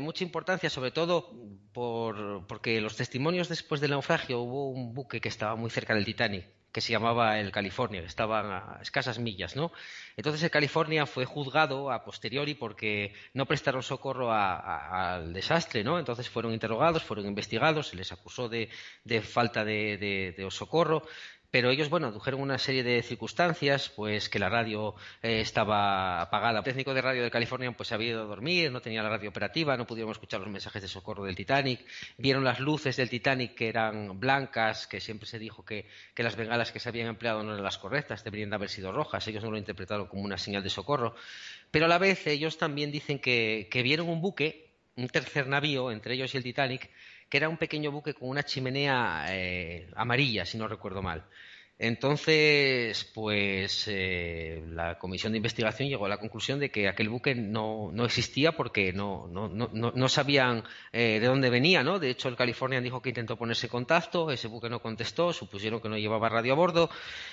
mucha 0.00 0.24
importancia, 0.24 0.68
sobre 0.68 0.90
todo 0.90 1.32
por, 1.72 2.44
porque 2.48 2.80
los 2.80 2.96
testimonios 2.96 3.48
después 3.48 3.80
del 3.80 3.92
naufragio 3.92 4.40
hubo 4.40 4.68
un 4.70 4.94
buque 4.94 5.20
que 5.20 5.28
estaba 5.28 5.54
muy 5.54 5.70
cerca 5.70 5.94
del 5.94 6.04
Titanic, 6.04 6.44
que 6.72 6.80
se 6.80 6.92
llamaba 6.92 7.38
el 7.38 7.52
California, 7.52 8.00
que 8.00 8.06
estaba 8.06 8.76
a 8.78 8.82
escasas 8.82 9.18
millas, 9.18 9.54
¿no? 9.56 9.72
Entonces 10.16 10.42
el 10.42 10.50
California 10.50 11.06
fue 11.06 11.26
juzgado 11.26 11.92
a 11.92 12.02
posteriori 12.04 12.54
porque 12.54 13.14
no 13.34 13.46
prestaron 13.46 13.82
socorro 13.82 14.32
al 14.32 15.32
desastre, 15.32 15.84
¿no? 15.84 15.98
Entonces 15.98 16.28
fueron 16.28 16.52
interrogados, 16.52 17.02
fueron 17.02 17.26
investigados, 17.26 17.88
se 17.88 17.96
les 17.96 18.10
acusó 18.10 18.48
de, 18.48 18.70
falta 19.22 19.64
de, 19.64 20.34
de 20.36 20.50
socorro 20.50 21.02
pero 21.52 21.70
ellos, 21.70 21.90
bueno, 21.90 22.06
adujeron 22.06 22.40
una 22.40 22.56
serie 22.56 22.82
de 22.82 23.02
circunstancias, 23.02 23.90
pues 23.94 24.30
que 24.30 24.38
la 24.38 24.48
radio 24.48 24.94
eh, 25.22 25.42
estaba 25.42 26.22
apagada. 26.22 26.60
El 26.60 26.64
técnico 26.64 26.94
de 26.94 27.02
radio 27.02 27.22
de 27.22 27.30
California 27.30 27.70
pues 27.72 27.92
había 27.92 28.08
ido 28.08 28.22
a 28.22 28.24
dormir, 28.24 28.72
no 28.72 28.80
tenía 28.80 29.02
la 29.02 29.10
radio 29.10 29.28
operativa, 29.28 29.76
no 29.76 29.86
pudieron 29.86 30.10
escuchar 30.12 30.40
los 30.40 30.48
mensajes 30.48 30.80
de 30.80 30.88
socorro 30.88 31.24
del 31.24 31.36
Titanic, 31.36 31.84
vieron 32.16 32.42
las 32.42 32.58
luces 32.58 32.96
del 32.96 33.10
Titanic 33.10 33.54
que 33.54 33.68
eran 33.68 34.18
blancas, 34.18 34.86
que 34.86 34.98
siempre 34.98 35.28
se 35.28 35.38
dijo 35.38 35.62
que, 35.62 35.86
las 36.16 36.36
bengalas 36.36 36.72
que 36.72 36.80
se 36.80 36.88
habían 36.88 37.08
empleado 37.08 37.42
no 37.42 37.52
eran 37.52 37.62
las 37.62 37.76
correctas, 37.76 38.24
deberían 38.24 38.48
de 38.48 38.56
haber 38.56 38.70
sido 38.70 38.90
rojas, 38.90 39.28
ellos 39.28 39.44
no 39.44 39.50
lo 39.50 39.58
interpretaron 39.58 40.06
como 40.06 40.22
una 40.22 40.38
señal 40.38 40.62
de 40.62 40.70
socorro, 40.70 41.14
pero 41.70 41.84
a 41.84 41.88
la 41.88 41.98
vez 41.98 42.26
ellos 42.28 42.56
también 42.56 42.90
dicen 42.90 43.18
que 43.18 43.68
vieron 43.84 44.08
un 44.08 44.22
buque, 44.22 44.72
un 44.96 45.08
tercer 45.08 45.48
navío, 45.48 45.90
entre 45.90 46.14
ellos 46.14 46.32
y 46.32 46.38
el 46.38 46.44
Titanic, 46.44 46.88
que 47.32 47.38
era 47.38 47.48
un 47.48 47.56
pequeño 47.56 47.90
buque 47.90 48.12
con 48.12 48.28
una 48.28 48.42
chimenea 48.42 49.24
eh, 49.30 49.88
amarilla, 49.96 50.44
si 50.44 50.58
no 50.58 50.68
recuerdo 50.68 51.00
mal. 51.00 51.24
Entonces, 51.78 53.10
pues 53.14 53.86
eh, 53.88 54.62
la 54.68 54.98
comisión 54.98 55.32
de 55.32 55.38
investigación 55.38 55.88
llegó 55.88 56.04
a 56.04 56.10
la 56.10 56.18
conclusión 56.18 56.60
de 56.60 56.70
que 56.70 56.88
aquel 56.88 57.08
buque 57.08 57.34
no, 57.34 57.90
existía 58.04 58.52
porque 58.52 58.92
no, 58.92 59.28
no, 59.28 60.08
sabían 60.10 60.62
eh, 60.92 61.20
de 61.20 61.26
dónde 61.26 61.48
venía, 61.48 61.82
¿no? 61.82 61.98
De 61.98 62.10
hecho, 62.10 62.28
el 62.28 62.36
Californian 62.36 62.84
dijo 62.84 63.00
que 63.00 63.08
intentó 63.08 63.38
ponerse 63.38 63.66
contacto, 63.66 64.30
ese 64.30 64.48
buque 64.48 64.68
no 64.68 64.82
contestó, 64.82 65.32
supusieron 65.32 65.80
que 65.80 65.88
no 65.88 65.96
llevaba 65.96 66.28
radio 66.28 66.52
a 66.52 66.56
bordo 66.56 66.90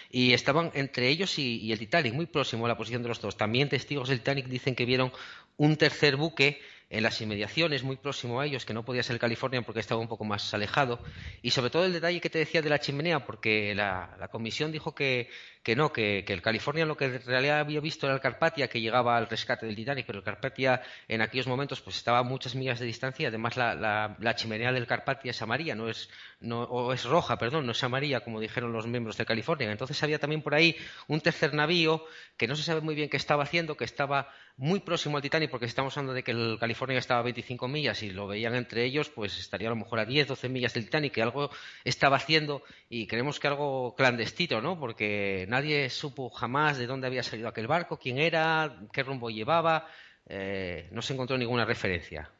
y 0.09 0.31
estaban 0.31 0.71
entre 0.75 1.09
ellos 1.09 1.37
y, 1.39 1.57
y 1.57 1.73
el 1.73 1.79
Titanic, 1.79 2.13
muy 2.13 2.27
próximo 2.27 2.65
a 2.65 2.69
la 2.69 2.77
posición 2.77 3.03
de 3.03 3.09
los 3.09 3.19
dos. 3.19 3.35
También 3.35 3.67
testigos 3.67 4.07
del 4.07 4.19
Titanic 4.19 4.47
dicen 4.47 4.75
que 4.75 4.85
vieron 4.85 5.11
un 5.57 5.75
tercer 5.75 6.15
buque 6.15 6.61
en 6.89 7.03
las 7.03 7.21
inmediaciones, 7.21 7.83
muy 7.83 7.97
próximo 7.97 8.39
a 8.39 8.45
ellos, 8.45 8.65
que 8.65 8.73
no 8.73 8.83
podía 8.83 9.03
ser 9.03 9.19
California 9.19 9.61
porque 9.61 9.79
estaba 9.79 10.01
un 10.01 10.07
poco 10.07 10.25
más 10.25 10.53
alejado. 10.53 10.99
Y 11.41 11.51
sobre 11.51 11.69
todo 11.69 11.85
el 11.85 11.93
detalle 11.93 12.19
que 12.19 12.29
te 12.29 12.39
decía 12.39 12.61
de 12.61 12.69
la 12.69 12.79
chimenea, 12.79 13.25
porque 13.25 13.75
la, 13.75 14.27
comisión 14.31 14.71
dijo 14.71 14.95
que, 14.95 15.29
no, 15.75 15.93
que, 15.93 16.25
el 16.27 16.41
California 16.41 16.85
lo 16.85 16.97
que 16.97 17.05
en 17.05 17.21
realidad 17.23 17.59
había 17.59 17.79
visto 17.79 18.07
era 18.07 18.15
el 18.15 18.21
Carpatia, 18.21 18.67
que 18.67 18.81
llegaba 18.81 19.17
al 19.17 19.29
rescate 19.29 19.67
del 19.67 19.75
Titanic, 19.75 20.05
pero 20.07 20.19
el 20.19 20.25
Carpatia 20.25 20.81
en 21.07 21.21
aquellos 21.21 21.47
momentos 21.47 21.79
pues 21.81 21.97
estaba 21.97 22.19
a 22.19 22.23
muchas 22.23 22.55
millas 22.55 22.79
de 22.79 22.85
distancia 22.85 23.27
además 23.27 23.57
la, 23.57 24.35
chimenea 24.35 24.71
del 24.71 24.87
Carpatia 24.87 25.31
es 25.31 25.41
amarilla, 25.41 25.75
no 25.75 25.89
es, 25.89 26.09
no, 26.39 26.63
o 26.63 26.93
es 26.93 27.03
roja, 27.05 27.37
perdón, 27.37 27.65
no 27.65 27.71
es 27.71 27.83
amarilla, 27.83 28.21
como 28.21 28.39
dijeron 28.39 28.71
los 28.71 28.87
miembros 28.87 29.17
de 29.17 29.25
California. 29.25 29.71
Entonces 29.71 30.01
había 30.03 30.19
también 30.19 30.41
por 30.41 30.55
ahí 30.55 30.75
un 31.07 31.21
tercer 31.21 31.53
navío 31.53 32.03
que 32.37 32.47
no 32.47 32.55
se 32.55 32.63
sabe 32.63 32.81
muy 32.81 32.95
bien 32.95 33.09
qué 33.09 33.17
estaba 33.17 33.43
haciendo, 33.43 33.75
que 33.75 33.85
estaba 33.85 34.29
muy 34.57 34.81
próximo 34.81 35.17
al 35.17 35.23
Titanic, 35.23 35.49
porque 35.49 35.65
estamos 35.65 35.95
hablando 35.97 36.13
de 36.13 36.23
que 36.23 36.31
el 36.31 36.57
California 36.59 36.78
estaba 36.97 37.19
a 37.19 37.23
25 37.23 37.67
millas 37.67 38.01
y 38.03 38.11
lo 38.11 38.27
veían 38.27 38.55
entre 38.55 38.83
ellos, 38.83 39.09
pues 39.09 39.37
estaría 39.39 39.67
a 39.67 39.71
lo 39.71 39.75
mejor 39.75 39.99
a 39.99 40.05
10, 40.05 40.27
12 40.27 40.49
millas 40.49 40.73
del 40.73 40.85
Titanic, 40.85 41.13
que 41.13 41.21
algo 41.21 41.49
estaba 41.83 42.17
haciendo 42.17 42.63
y 42.89 43.07
creemos 43.07 43.39
que 43.39 43.47
algo 43.47 43.95
clandestino, 43.95 44.61
¿no? 44.61 44.79
Porque 44.79 45.45
nadie 45.49 45.89
supo 45.89 46.29
jamás 46.29 46.77
de 46.77 46.87
dónde 46.87 47.07
había 47.07 47.23
salido 47.23 47.47
aquel 47.47 47.67
barco, 47.67 47.97
quién 47.97 48.17
era, 48.17 48.79
qué 48.93 49.03
rumbo 49.03 49.29
llevaba, 49.29 49.87
eh, 50.27 50.87
no 50.91 51.01
se 51.01 51.13
encontró 51.13 51.37
ninguna 51.37 51.65
referencia. 51.65 52.31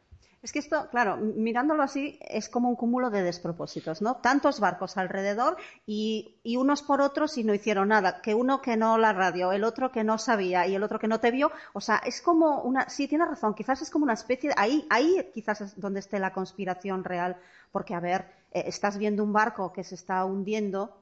Es 0.42 0.54
que 0.54 0.60
esto, 0.60 0.88
claro, 0.90 1.18
mirándolo 1.18 1.84
así, 1.84 2.18
es 2.22 2.48
como 2.48 2.70
un 2.70 2.78
cúmulo 2.78 3.10
de 3.10 3.24
despropósitos, 3.24 4.02
¿no? 4.02 4.18
Tantos 4.18 4.62
barcos 4.62 4.96
alrededor 4.96 5.58
y, 5.86 6.40
unos 6.58 6.82
por 6.82 7.02
otros 7.02 7.38
y 7.38 7.44
no 7.44 7.54
hicieron 7.54 7.90
nada. 7.90 8.22
Que 8.22 8.34
uno 8.34 8.62
que 8.62 8.78
no 8.78 8.98
la 8.98 9.12
radio, 9.12 9.52
el 9.52 9.66
otro 9.66 9.92
que 9.92 10.06
no 10.06 10.18
sabía 10.18 10.66
y 10.66 10.76
el 10.76 10.84
otro 10.84 10.98
que 10.98 11.10
no 11.10 11.20
te 11.20 11.32
vio. 11.32 11.52
O 11.74 11.82
sea, 11.82 11.98
es 12.06 12.22
como 12.22 12.62
una. 12.62 12.90
Sí, 12.90 13.08
tienes 13.08 13.28
razón, 13.28 13.54
quizás 13.54 13.82
es 13.82 13.90
como 13.90 14.04
una 14.04 14.14
especie. 14.14 14.52
Ahí, 14.56 14.88
ahí 14.90 15.30
quizás 15.34 15.60
es 15.60 15.80
donde 15.80 16.00
esté 16.00 16.20
la 16.20 16.32
conspiración 16.32 17.04
real. 17.04 17.36
Porque, 17.72 17.94
a 17.94 18.00
ver, 18.00 18.26
eh, 18.52 18.64
estás 18.68 18.98
viendo 18.98 19.24
un 19.24 19.34
barco 19.34 19.74
que 19.74 19.84
se 19.84 19.96
está 19.96 20.24
hundiendo 20.24 20.96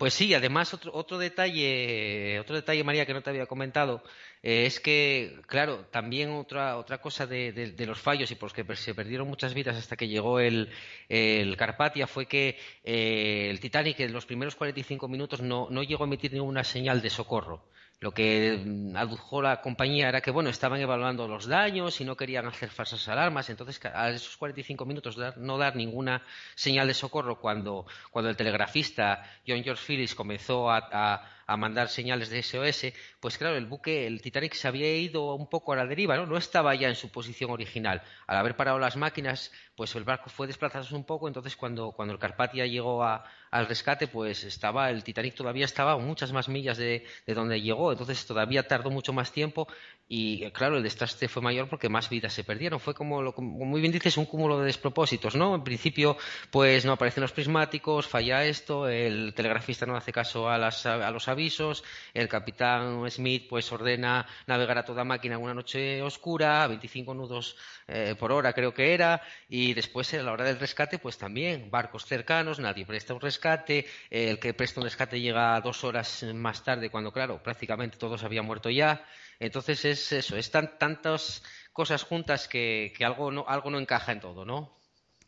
pues 0.00 0.14
sí, 0.14 0.32
además 0.32 0.72
otro, 0.72 0.92
otro 0.94 1.18
detalle, 1.18 2.40
otro 2.40 2.56
detalle, 2.56 2.82
María, 2.82 3.04
que 3.04 3.12
no 3.12 3.20
te 3.20 3.28
había 3.28 3.44
comentado, 3.44 4.02
eh, 4.42 4.64
es 4.64 4.80
que, 4.80 5.38
claro, 5.46 5.84
también 5.90 6.30
otra, 6.30 6.78
otra 6.78 7.02
cosa 7.02 7.26
de, 7.26 7.74
los 7.86 8.00
fallos 8.00 8.30
y 8.30 8.34
por 8.34 8.44
los 8.44 8.54
que 8.54 8.76
se 8.76 8.94
perdieron 8.94 9.28
muchas 9.28 9.52
vidas 9.52 9.76
hasta 9.76 9.96
que 9.96 10.08
llegó 10.08 10.40
el, 10.40 10.70
el 11.10 11.54
Carpatia 11.58 12.06
fue 12.06 12.24
que 12.24 12.58
eh, 12.82 13.48
el 13.50 13.60
Titanic 13.60 14.00
en 14.00 14.14
los 14.14 14.24
primeros 14.24 14.56
45 14.56 15.06
minutos 15.06 15.42
no, 15.42 15.68
no 15.68 15.82
llegó 15.82 16.04
a 16.04 16.06
emitir 16.06 16.32
ninguna 16.32 16.64
señal 16.64 17.02
de 17.02 17.10
socorro. 17.10 17.62
Lo 18.00 18.12
que 18.12 18.62
mm, 18.64 18.96
adujo 18.96 19.42
la 19.42 19.60
compañía 19.60 20.08
era 20.08 20.20
que, 20.20 20.30
bueno, 20.30 20.50
estaban 20.50 20.80
evaluando 20.80 21.28
los 21.28 21.46
daños 21.46 22.00
y 22.00 22.04
no 22.04 22.16
querían 22.16 22.46
hacer 22.46 22.70
falsas 22.70 23.06
alarmas. 23.08 23.50
Entonces, 23.50 23.80
a 23.84 24.10
esos 24.10 24.36
45 24.36 24.84
minutos 24.86 25.18
no 25.36 25.58
dar 25.58 25.76
ninguna 25.76 26.22
señal 26.54 26.88
de 26.88 26.94
socorro 26.94 27.38
cuando, 27.38 27.86
cuando 28.10 28.30
el 28.30 28.36
telegrafista 28.36 29.22
John 29.46 29.62
George 29.62 29.84
Phillips 29.86 30.14
comenzó 30.14 30.70
a 30.70 30.80
a 30.92 31.22
mandar 31.56 31.88
señales 31.88 32.30
de 32.30 32.42
SOS, 32.42 32.92
pues 33.20 33.38
claro, 33.38 33.56
el 33.56 33.66
buque, 33.66 34.06
el 34.06 34.20
Titanic 34.20 34.54
se 34.54 34.68
había 34.68 34.94
ido 34.96 35.34
un 35.34 35.48
poco 35.48 35.72
a 35.72 35.76
la 35.76 35.86
deriva, 35.86 36.16
¿no? 36.16 36.26
No 36.26 36.36
estaba 36.36 36.74
ya 36.74 36.88
en 36.88 36.94
su 36.94 37.10
posición 37.10 37.50
original. 37.50 38.02
Al 38.26 38.36
haber 38.36 38.56
parado 38.56 38.78
las 38.78 38.96
máquinas, 38.96 39.52
pues 39.74 39.94
el 39.96 40.04
barco 40.04 40.30
fue 40.30 40.46
desplazándose 40.46 40.94
un 40.94 41.04
poco, 41.04 41.28
entonces 41.28 41.56
cuando, 41.56 41.92
cuando 41.92 42.14
el 42.14 42.20
Carpatia 42.20 42.66
llegó 42.66 43.02
al 43.02 43.66
rescate, 43.66 44.08
pues 44.08 44.44
estaba, 44.44 44.90
el 44.90 45.04
Titanic 45.04 45.34
todavía 45.34 45.64
estaba 45.64 45.92
a 45.92 45.98
muchas 45.98 46.32
más 46.32 46.48
millas 46.48 46.78
de, 46.78 47.04
de 47.26 47.34
donde 47.34 47.60
llegó, 47.60 47.92
entonces 47.92 48.24
todavía 48.26 48.66
tardó 48.66 48.90
mucho 48.90 49.12
más 49.12 49.32
tiempo 49.32 49.66
y 50.12 50.50
claro, 50.50 50.76
el 50.76 50.82
desastre 50.82 51.28
fue 51.28 51.40
mayor 51.40 51.68
porque 51.68 51.88
más 51.88 52.10
vidas 52.10 52.32
se 52.32 52.42
perdieron. 52.42 52.80
Fue 52.80 52.94
como, 52.94 53.22
lo, 53.22 53.32
como 53.32 53.64
muy 53.64 53.80
bien 53.80 53.92
dices, 53.92 54.16
un 54.16 54.24
cúmulo 54.24 54.58
de 54.58 54.66
despropósitos, 54.66 55.36
¿no? 55.36 55.54
En 55.54 55.62
principio, 55.62 56.16
pues 56.50 56.84
no 56.84 56.90
aparecen 56.90 57.20
los 57.22 57.30
prismáticos, 57.30 58.08
falla 58.08 58.44
esto, 58.44 58.88
el 58.88 59.32
telegrafista 59.34 59.86
no 59.86 59.96
hace 59.96 60.12
caso 60.12 60.48
a, 60.48 60.58
las, 60.58 60.84
a 60.84 61.10
los 61.12 61.28
avisos, 61.40 61.82
el 62.12 62.28
capitán 62.28 63.10
Smith 63.10 63.46
pues 63.48 63.72
ordena 63.72 64.26
navegar 64.46 64.76
a 64.76 64.84
toda 64.84 65.04
máquina 65.04 65.36
en 65.36 65.40
una 65.40 65.54
noche 65.54 66.02
oscura, 66.02 66.62
a 66.62 66.66
25 66.66 67.14
nudos 67.14 67.56
eh, 67.88 68.14
por 68.18 68.30
hora 68.30 68.52
creo 68.52 68.74
que 68.74 68.92
era, 68.92 69.22
y 69.48 69.72
después 69.72 70.12
a 70.12 70.22
la 70.22 70.32
hora 70.32 70.44
del 70.44 70.60
rescate 70.60 70.98
pues 70.98 71.16
también 71.16 71.70
barcos 71.70 72.04
cercanos, 72.04 72.58
nadie 72.58 72.84
presta 72.84 73.14
un 73.14 73.22
rescate, 73.22 73.86
el 74.10 74.38
que 74.38 74.52
presta 74.52 74.80
un 74.80 74.84
rescate 74.84 75.18
llega 75.18 75.58
dos 75.62 75.82
horas 75.82 76.24
más 76.34 76.62
tarde 76.62 76.90
cuando 76.90 77.10
claro, 77.10 77.42
prácticamente 77.42 77.96
todos 77.96 78.22
habían 78.22 78.44
muerto 78.44 78.68
ya. 78.68 79.02
Entonces 79.38 79.84
es 79.86 80.12
eso, 80.12 80.36
están 80.36 80.78
tantas 80.78 81.42
cosas 81.72 82.02
juntas 82.02 82.48
que, 82.48 82.92
algo, 83.00 83.30
no, 83.32 83.46
algo 83.48 83.70
no 83.70 83.78
encaja 83.78 84.12
en 84.12 84.20
todo, 84.20 84.44
¿no? 84.44 84.79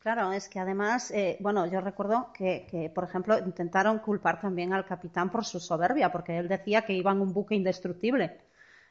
Claro, 0.03 0.33
es 0.33 0.49
que 0.49 0.59
además, 0.59 1.12
eh, 1.12 1.37
bueno, 1.38 1.65
yo 1.67 1.81
recuerdo 1.81 2.33
que, 2.33 2.91
por 2.93 3.05
ejemplo, 3.05 3.38
intentaron 3.38 4.01
culpar 4.01 4.41
también 4.41 4.73
al 4.73 4.85
capitán 4.85 5.31
por 5.31 5.45
su 5.45 5.61
soberbia, 5.61 6.11
porque 6.11 6.38
él 6.38 6.49
decía 6.49 6.83
que 6.83 6.93
iban 6.93 7.21
un 7.21 7.33
buque 7.33 7.55
indestructible. 7.55 8.41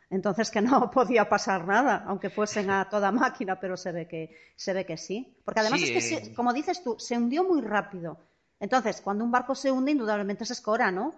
Entonces 0.09 0.49
que 0.49 0.61
no 0.61 0.89
podía 0.91 1.27
pasar 1.27 1.67
nada, 1.67 2.05
aunque 2.07 2.29
fuesen 2.29 2.69
a 2.69 2.87
toda 2.89 3.11
máquina, 3.11 3.59
pero 3.59 3.75
se 3.75 3.91
ve 3.91 4.07
que, 4.07 4.37
se 4.55 4.71
ve 4.71 4.85
que 4.85 4.95
sí. 4.95 5.35
Porque 5.43 5.59
además 5.59 5.81
es 5.81 5.91
que, 5.91 6.15
eh, 6.15 6.33
como 6.33 6.53
dices 6.53 6.81
tú, 6.81 6.95
se 6.97 7.17
hundió 7.17 7.43
muy 7.43 7.59
rápido. 7.59 8.17
Entonces, 8.61 9.01
cuando 9.01 9.25
un 9.25 9.31
barco 9.31 9.53
se 9.53 9.69
hunde, 9.69 9.91
indudablemente 9.91 10.45
se 10.45 10.53
escora, 10.53 10.91
¿no? 10.91 11.13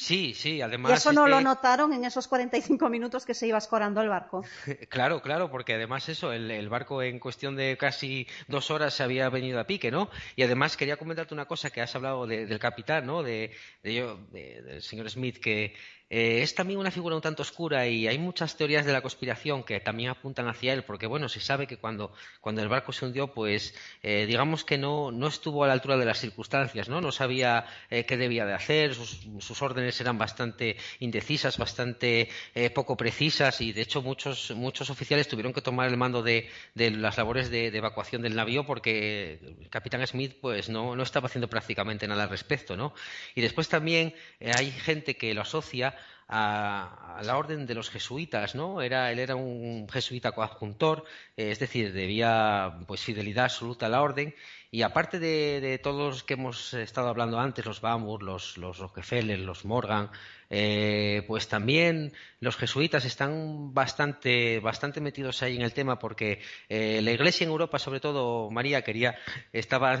Sí, 0.00 0.32
sí, 0.32 0.62
además. 0.62 0.92
Y 0.92 0.94
eso 0.94 1.12
no 1.12 1.28
lo 1.28 1.42
notaron 1.42 1.92
en 1.92 2.06
esos 2.06 2.26
45 2.26 2.88
minutos 2.88 3.26
que 3.26 3.34
se 3.34 3.46
iba 3.46 3.58
escorando 3.58 4.00
el 4.00 4.08
barco. 4.08 4.42
claro, 4.88 5.20
claro, 5.20 5.50
porque 5.50 5.74
además 5.74 6.08
eso, 6.08 6.32
el, 6.32 6.68
barco 6.70 7.02
en 7.02 7.18
cuestión 7.18 7.54
de 7.54 7.76
casi 7.78 8.26
dos 8.48 8.70
horas 8.70 8.94
se 8.94 9.02
había 9.02 9.28
venido 9.28 9.60
a 9.60 9.64
pique, 9.64 9.90
¿no? 9.90 10.08
Y 10.36 10.42
además 10.42 10.78
quería 10.78 10.96
comentarte 10.96 11.34
una 11.34 11.44
cosa 11.44 11.68
que 11.68 11.82
has 11.82 11.94
hablado 11.94 12.26
del 12.26 12.58
capitán, 12.58 13.04
¿no? 13.04 13.22
De, 13.22 13.52
de, 13.82 14.16
del 14.32 14.80
señor 14.80 15.10
Smith, 15.10 15.36
que 15.36 15.74
eh, 16.12 16.42
es 16.42 16.56
también 16.56 16.80
una 16.80 16.90
figura 16.90 17.14
un 17.14 17.22
tanto 17.22 17.42
oscura 17.42 17.86
y 17.86 18.08
hay 18.08 18.18
muchas 18.18 18.56
teorías 18.56 18.84
de 18.84 18.92
la 18.92 19.00
conspiración 19.00 19.62
que 19.62 19.78
también 19.78 20.10
apuntan 20.10 20.48
hacia 20.48 20.72
él, 20.72 20.82
porque 20.82 21.06
bueno, 21.06 21.28
se 21.28 21.38
sabe 21.38 21.68
que 21.68 21.76
cuando, 21.76 22.12
cuando 22.40 22.62
el 22.62 22.68
barco 22.68 22.92
se 22.92 23.06
hundió, 23.06 23.32
pues 23.32 23.76
eh, 24.02 24.26
digamos 24.26 24.64
que 24.64 24.76
no, 24.76 25.12
no, 25.12 25.28
estuvo 25.28 25.62
a 25.62 25.68
la 25.68 25.72
altura 25.72 25.96
de 25.96 26.04
las 26.04 26.18
circunstancias, 26.18 26.88
¿no? 26.88 27.00
No 27.00 27.12
sabía 27.12 27.64
eh, 27.90 28.04
qué 28.06 28.16
debía 28.16 28.44
de 28.44 28.54
hacer, 28.54 28.96
sus, 28.96 29.20
sus, 29.38 29.62
órdenes 29.62 30.00
eran 30.00 30.18
bastante 30.18 30.76
indecisas, 30.98 31.58
bastante 31.58 32.28
poco 32.74 32.96
precisas 32.96 33.60
y 33.60 33.72
de 33.72 33.82
hecho 33.82 34.02
muchos, 34.02 34.50
muchos 34.50 34.90
oficiales 34.90 35.28
tuvieron 35.28 35.52
que 35.52 35.60
tomar 35.60 35.88
el 35.88 35.96
mando 35.96 36.22
de, 36.22 36.48
de 36.74 36.90
las 36.90 37.18
labores 37.18 37.50
de, 37.50 37.70
de, 37.70 37.78
evacuación 37.78 38.22
del 38.22 38.34
navío 38.34 38.66
porque 38.66 39.38
el 39.60 39.68
capitán 39.68 40.04
Smith 40.06 40.34
pues 40.40 40.68
no, 40.68 40.96
no 40.96 41.02
estaba 41.04 41.26
haciendo 41.26 41.48
prácticamente 41.48 42.08
nada 42.08 42.24
al 42.24 42.30
respecto, 42.30 42.76
¿no? 42.76 42.94
Y 43.36 43.42
después 43.42 43.68
también 43.68 44.14
hay 44.40 44.72
gente 44.72 45.16
que 45.16 45.34
lo 45.34 45.42
asocia 45.42 45.94
a, 46.28 47.20
la 47.24 47.36
orden 47.36 47.66
de 47.66 47.74
los 47.74 47.90
jesuitas, 47.90 48.54
¿no? 48.54 48.80
Era, 48.82 49.10
él 49.10 49.18
era 49.18 49.34
un 49.34 49.88
jesuita 49.88 50.32
coadjuntor, 50.32 51.04
eh, 51.36 51.50
es 51.50 51.58
decir, 51.58 51.92
debía 51.92 52.78
pues 52.86 53.02
fidelidad 53.02 53.46
absoluta 53.46 53.86
a 53.86 53.88
la 53.88 54.00
orden 54.00 54.34
y 54.70 54.82
aparte 54.82 55.18
de, 55.18 55.80
todos 55.82 56.14
los 56.14 56.22
que 56.22 56.34
hemos 56.34 56.74
estado 56.74 57.08
hablando 57.08 57.40
antes, 57.40 57.66
los 57.66 57.80
Bamur, 57.80 58.22
los, 58.22 58.56
los 58.56 58.78
Rockefeller, 58.78 59.40
los 59.40 59.64
Morgan, 59.64 60.10
eh, 60.48 61.24
pues 61.26 61.48
también 61.48 62.12
los 62.38 62.56
jesuitas 62.56 63.04
están 63.04 63.74
bastante, 63.74 64.60
bastante 64.60 65.00
metidos 65.00 65.42
ahí 65.42 65.56
en 65.56 65.62
el 65.62 65.72
tema 65.72 65.98
porque 65.98 66.40
eh, 66.68 67.00
la 67.02 67.10
Iglesia 67.10 67.44
en 67.44 67.50
Europa, 67.50 67.80
sobre 67.80 67.98
todo 67.98 68.48
María, 68.50 68.82
quería, 68.82 69.16
estaba 69.52 69.98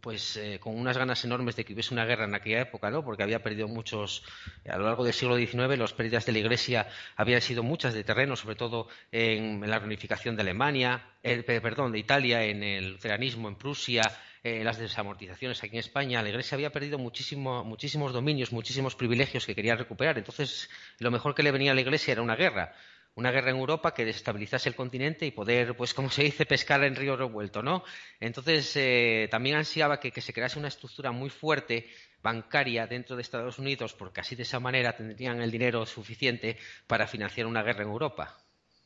pues 0.00 0.36
eh, 0.36 0.58
con 0.60 0.78
unas 0.78 0.96
ganas 0.96 1.24
enormes 1.24 1.56
de 1.56 1.64
que 1.64 1.72
hubiese 1.72 1.94
una 1.94 2.04
guerra 2.04 2.24
en 2.24 2.34
aquella 2.34 2.60
época, 2.60 2.90
¿no? 2.90 3.04
Porque 3.04 3.22
había 3.22 3.42
perdido 3.42 3.68
muchos, 3.68 4.22
a 4.68 4.76
lo 4.76 4.84
largo 4.84 5.04
del 5.04 5.12
siglo 5.12 5.36
XIX, 5.36 5.78
las 5.78 5.92
pérdidas 5.92 6.26
de 6.26 6.32
la 6.32 6.38
Iglesia 6.38 6.88
habían 7.16 7.40
sido 7.40 7.62
muchas 7.62 7.94
de 7.94 8.04
terreno, 8.04 8.36
sobre 8.36 8.56
todo 8.56 8.88
en, 9.12 9.60
la 9.68 9.78
reunificación 9.78 10.36
de 10.36 10.42
Alemania, 10.42 11.04
perdón, 11.22 11.92
de 11.92 11.98
Italia, 11.98 12.44
en 12.44 12.62
el 12.62 12.92
luteranismo 12.92 13.48
en 13.48 13.56
Prusia, 13.56 14.02
en 14.42 14.64
las 14.64 14.78
desamortizaciones 14.78 15.62
aquí 15.62 15.76
en 15.76 15.80
España. 15.80 16.22
La 16.22 16.28
Iglesia 16.28 16.54
había 16.54 16.70
perdido 16.70 16.98
muchísimos 16.98 18.12
dominios, 18.12 18.52
muchísimos 18.52 18.94
privilegios 18.94 19.46
que 19.46 19.54
quería 19.54 19.76
recuperar. 19.76 20.18
Entonces, 20.18 20.70
lo 20.98 21.10
mejor 21.10 21.34
que 21.34 21.42
le 21.42 21.50
venía 21.50 21.72
a 21.72 21.74
la 21.74 21.80
Iglesia 21.80 22.12
era 22.12 22.22
una 22.22 22.36
guerra 22.36 22.74
una 23.18 23.32
guerra 23.32 23.50
en 23.50 23.56
Europa 23.56 23.92
que 23.92 24.04
desestabilizase 24.04 24.68
el 24.68 24.76
continente 24.76 25.26
y 25.26 25.32
poder, 25.32 25.76
pues 25.76 25.92
como 25.92 26.08
se 26.08 26.22
dice, 26.22 26.46
pescar 26.46 26.84
en 26.84 26.94
río 26.94 27.16
revuelto, 27.16 27.64
¿no? 27.64 27.82
Entonces, 28.20 28.72
eh, 28.76 29.26
también 29.28 29.56
ansiaba 29.56 29.98
que, 29.98 30.20
se 30.20 30.32
crease 30.32 30.56
una 30.56 30.68
estructura 30.68 31.10
muy 31.10 31.28
fuerte 31.28 31.88
bancaria 32.22 32.86
dentro 32.86 33.16
de 33.16 33.22
Estados 33.22 33.58
Unidos, 33.58 33.92
porque 33.92 34.20
así 34.20 34.36
de 34.36 34.44
esa 34.44 34.60
manera 34.60 34.96
tendrían 34.96 35.42
el 35.42 35.50
dinero 35.50 35.84
suficiente 35.84 36.58
para 36.86 37.08
financiar 37.08 37.48
una 37.48 37.64
guerra 37.64 37.82
en 37.82 37.90
Europa. 37.90 38.36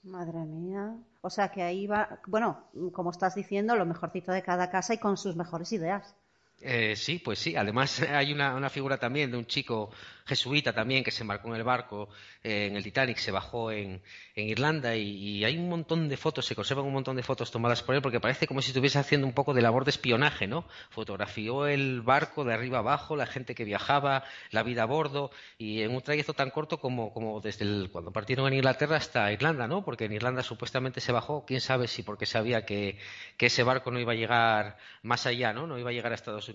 Madre 0.02 0.38
mía. 0.46 0.96
O 1.20 1.28
sea 1.28 1.50
que 1.50 1.62
ahí 1.62 1.86
va, 1.86 2.18
bueno, 2.26 2.70
como 2.92 3.10
estás 3.10 3.34
diciendo, 3.34 3.76
lo 3.76 3.84
mejorcito 3.84 4.32
de 4.32 4.42
cada 4.42 4.70
casa 4.70 4.94
y 4.94 4.98
con 4.98 5.18
sus 5.18 5.36
mejores 5.36 5.70
ideas. 5.72 6.16
Eh, 6.64 6.94
sí, 6.94 7.18
pues 7.18 7.38
sí. 7.38 7.56
Además 7.56 8.00
hay 8.08 8.32
una, 8.32 8.70
figura 8.70 8.98
también 8.98 9.30
de 9.30 9.36
un 9.36 9.46
chico 9.46 9.90
jesuita 10.24 10.72
también 10.72 11.02
que 11.02 11.10
se 11.10 11.22
embarcó 11.22 11.48
en 11.48 11.56
el 11.56 11.64
barco 11.64 12.08
eh, 12.44 12.66
en 12.66 12.76
el 12.76 12.84
Titanic, 12.84 13.16
se 13.16 13.32
bajó 13.32 13.72
en, 13.72 14.00
Irlanda 14.34 14.96
y, 14.96 15.44
hay 15.44 15.58
un 15.58 15.68
montón 15.68 16.08
de 16.08 16.16
fotos, 16.16 16.46
se 16.46 16.54
conservan 16.54 16.86
un 16.86 16.92
montón 16.92 17.16
de 17.16 17.22
fotos 17.22 17.50
tomadas 17.50 17.82
por 17.82 17.94
él 17.94 18.00
porque 18.00 18.18
parece 18.18 18.46
como 18.46 18.62
si 18.62 18.68
estuviese 18.68 18.98
haciendo 18.98 19.26
un 19.26 19.34
poco 19.34 19.52
de 19.52 19.60
labor 19.60 19.84
de 19.84 19.90
espionaje, 19.90 20.46
¿no? 20.46 20.64
Fotografió 20.88 21.66
el 21.66 22.00
barco 22.00 22.44
de 22.44 22.54
arriba 22.54 22.78
abajo, 22.78 23.14
la 23.14 23.26
gente 23.26 23.54
que 23.54 23.64
viajaba, 23.64 24.24
la 24.50 24.62
vida 24.62 24.84
a 24.84 24.86
bordo 24.86 25.30
y 25.58 25.82
en 25.82 25.94
un 25.94 26.00
trayecto 26.00 26.32
tan 26.32 26.50
corto 26.50 26.78
como, 26.78 27.12
como 27.12 27.40
desde 27.40 27.90
cuando 27.90 28.10
partieron 28.10 28.46
en 28.46 28.54
Inglaterra 28.54 28.96
hasta 28.96 29.30
Irlanda, 29.32 29.66
¿no? 29.66 29.84
Porque 29.84 30.06
en 30.06 30.12
Irlanda 30.12 30.42
supuestamente 30.42 31.00
se 31.00 31.12
bajó, 31.12 31.44
quién 31.44 31.60
sabe 31.60 31.88
si 31.88 32.02
porque 32.02 32.24
sabía 32.24 32.64
que, 32.64 32.96
que 33.36 33.46
ese 33.46 33.64
barco 33.64 33.90
no 33.90 34.00
iba 34.00 34.12
a 34.12 34.16
llegar 34.16 34.78
más 35.02 35.26
allá, 35.26 35.52
¿no? 35.52 35.66
No 35.66 35.78
iba 35.78 35.90
a 35.90 35.92
llegar 35.92 36.12
a 36.12 36.14
Estados 36.14 36.48
Unidos. 36.48 36.51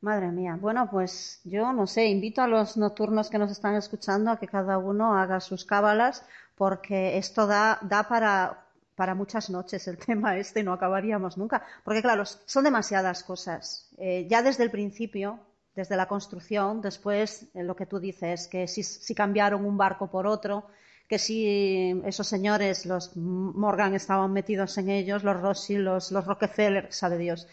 Madre 0.00 0.28
mía. 0.32 0.56
Bueno, 0.58 0.88
pues 0.90 1.40
yo 1.44 1.72
no 1.74 1.86
sé, 1.86 2.06
invito 2.06 2.40
a 2.40 2.48
los 2.48 2.78
nocturnos 2.78 3.28
que 3.28 3.38
nos 3.38 3.50
están 3.50 3.74
escuchando 3.74 4.30
a 4.30 4.38
que 4.38 4.48
cada 4.48 4.78
uno 4.78 5.14
haga 5.14 5.40
sus 5.40 5.66
cábalas, 5.66 6.24
porque 6.54 7.18
esto 7.18 7.46
da, 7.46 7.78
para, 8.08 9.14
muchas 9.14 9.50
noches 9.50 9.86
el 9.88 9.98
tema 10.06 10.38
este 10.38 10.60
y 10.60 10.62
no 10.62 10.72
acabaríamos 10.72 11.36
nunca. 11.36 11.66
Porque 11.84 12.00
claro, 12.00 12.24
son 12.24 12.64
demasiadas 12.64 13.22
cosas. 13.22 13.90
Eh, 13.98 14.26
ya 14.28 14.42
desde 14.42 14.64
el 14.64 14.70
principio, 14.70 15.38
desde 15.74 15.96
la 15.96 16.08
construcción, 16.08 16.80
después 16.80 17.46
eh, 17.52 17.62
lo 17.62 17.76
que 17.76 17.84
tú 17.84 18.00
dices, 18.00 18.48
que 18.48 18.66
si, 18.68 19.14
cambiaron 19.14 19.66
un 19.66 19.76
barco 19.76 20.10
por 20.10 20.26
otro, 20.26 20.66
que 21.08 21.18
si 21.18 22.00
esos 22.06 22.26
señores, 22.26 22.86
los 22.86 23.16
Morgan, 23.16 23.94
estaban 23.94 24.32
metidos 24.32 24.78
en 24.78 24.88
ellos, 24.88 25.24
los 25.24 25.38
Rossi, 25.38 25.76
los 25.76 26.10
Rockefeller, 26.10 26.90
sabe 26.90 27.18
Dios. 27.18 27.48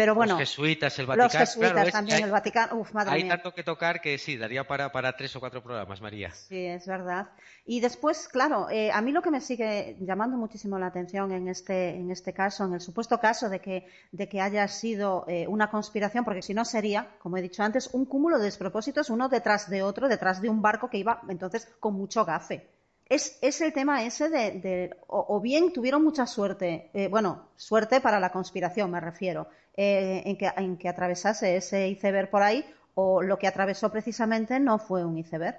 Pero 0.00 0.14
bueno, 0.14 0.32
los 0.32 0.48
jesuitas, 0.48 0.98
el 0.98 1.04
Vaticano. 1.04 1.24
Los 1.24 1.32
jesuitas 1.38 1.92
también, 1.92 2.16
hay, 2.16 2.22
el 2.22 2.30
Vaticano. 2.30 2.76
Uf, 2.76 2.94
madre 2.94 3.12
hay 3.12 3.28
tanto 3.28 3.52
que 3.52 3.62
tocar 3.62 4.00
que 4.00 4.16
sí, 4.16 4.38
daría 4.38 4.66
para, 4.66 4.90
para, 4.90 5.14
tres 5.14 5.36
o 5.36 5.40
cuatro 5.40 5.62
programas, 5.62 6.00
María. 6.00 6.30
Sí, 6.30 6.64
es 6.64 6.86
verdad. 6.86 7.28
Y 7.66 7.80
después, 7.80 8.26
claro, 8.28 8.70
eh, 8.70 8.90
a 8.90 9.02
mí 9.02 9.12
lo 9.12 9.20
que 9.20 9.30
me 9.30 9.42
sigue 9.42 9.98
llamando 10.00 10.38
muchísimo 10.38 10.78
la 10.78 10.86
atención 10.86 11.32
en 11.32 11.48
este, 11.48 11.90
en 11.90 12.10
este 12.10 12.32
caso, 12.32 12.64
en 12.64 12.72
el 12.72 12.80
supuesto 12.80 13.20
caso 13.20 13.50
de 13.50 13.60
que, 13.60 13.88
de 14.10 14.26
que 14.26 14.40
haya 14.40 14.66
sido 14.68 15.26
eh, 15.28 15.46
una 15.46 15.70
conspiración, 15.70 16.24
porque 16.24 16.40
si 16.40 16.54
no 16.54 16.64
sería, 16.64 17.10
como 17.18 17.36
he 17.36 17.42
dicho 17.42 17.62
antes, 17.62 17.90
un 17.92 18.06
cúmulo 18.06 18.38
de 18.38 18.44
despropósitos 18.44 19.10
uno 19.10 19.28
detrás 19.28 19.68
de 19.68 19.82
otro, 19.82 20.08
detrás 20.08 20.40
de 20.40 20.48
un 20.48 20.62
barco 20.62 20.88
que 20.88 20.96
iba 20.96 21.20
entonces 21.28 21.68
con 21.78 21.92
mucho 21.92 22.24
gafe 22.24 22.70
es, 23.10 23.60
el 23.60 23.72
tema 23.72 24.04
ese 24.04 24.28
de, 24.28 24.96
o, 25.08 25.40
bien 25.40 25.72
tuvieron 25.72 26.04
mucha 26.04 26.26
suerte, 26.26 26.90
eh, 26.94 27.08
bueno, 27.08 27.48
suerte 27.56 28.00
para 28.00 28.20
la 28.20 28.30
conspiración 28.30 28.88
me 28.88 29.00
refiero, 29.00 29.48
eh, 29.76 30.22
en, 30.26 30.36
que, 30.36 30.50
en 30.56 30.76
que 30.76 30.88
atravesase 30.88 31.56
ese 31.56 31.88
iceberg 31.88 32.30
por 32.30 32.42
ahí, 32.42 32.64
o 32.94 33.22
lo 33.22 33.38
que 33.38 33.46
atravesó 33.46 33.90
precisamente 33.90 34.58
no 34.60 34.78
fue 34.78 35.04
un 35.04 35.18
iceberg. 35.18 35.58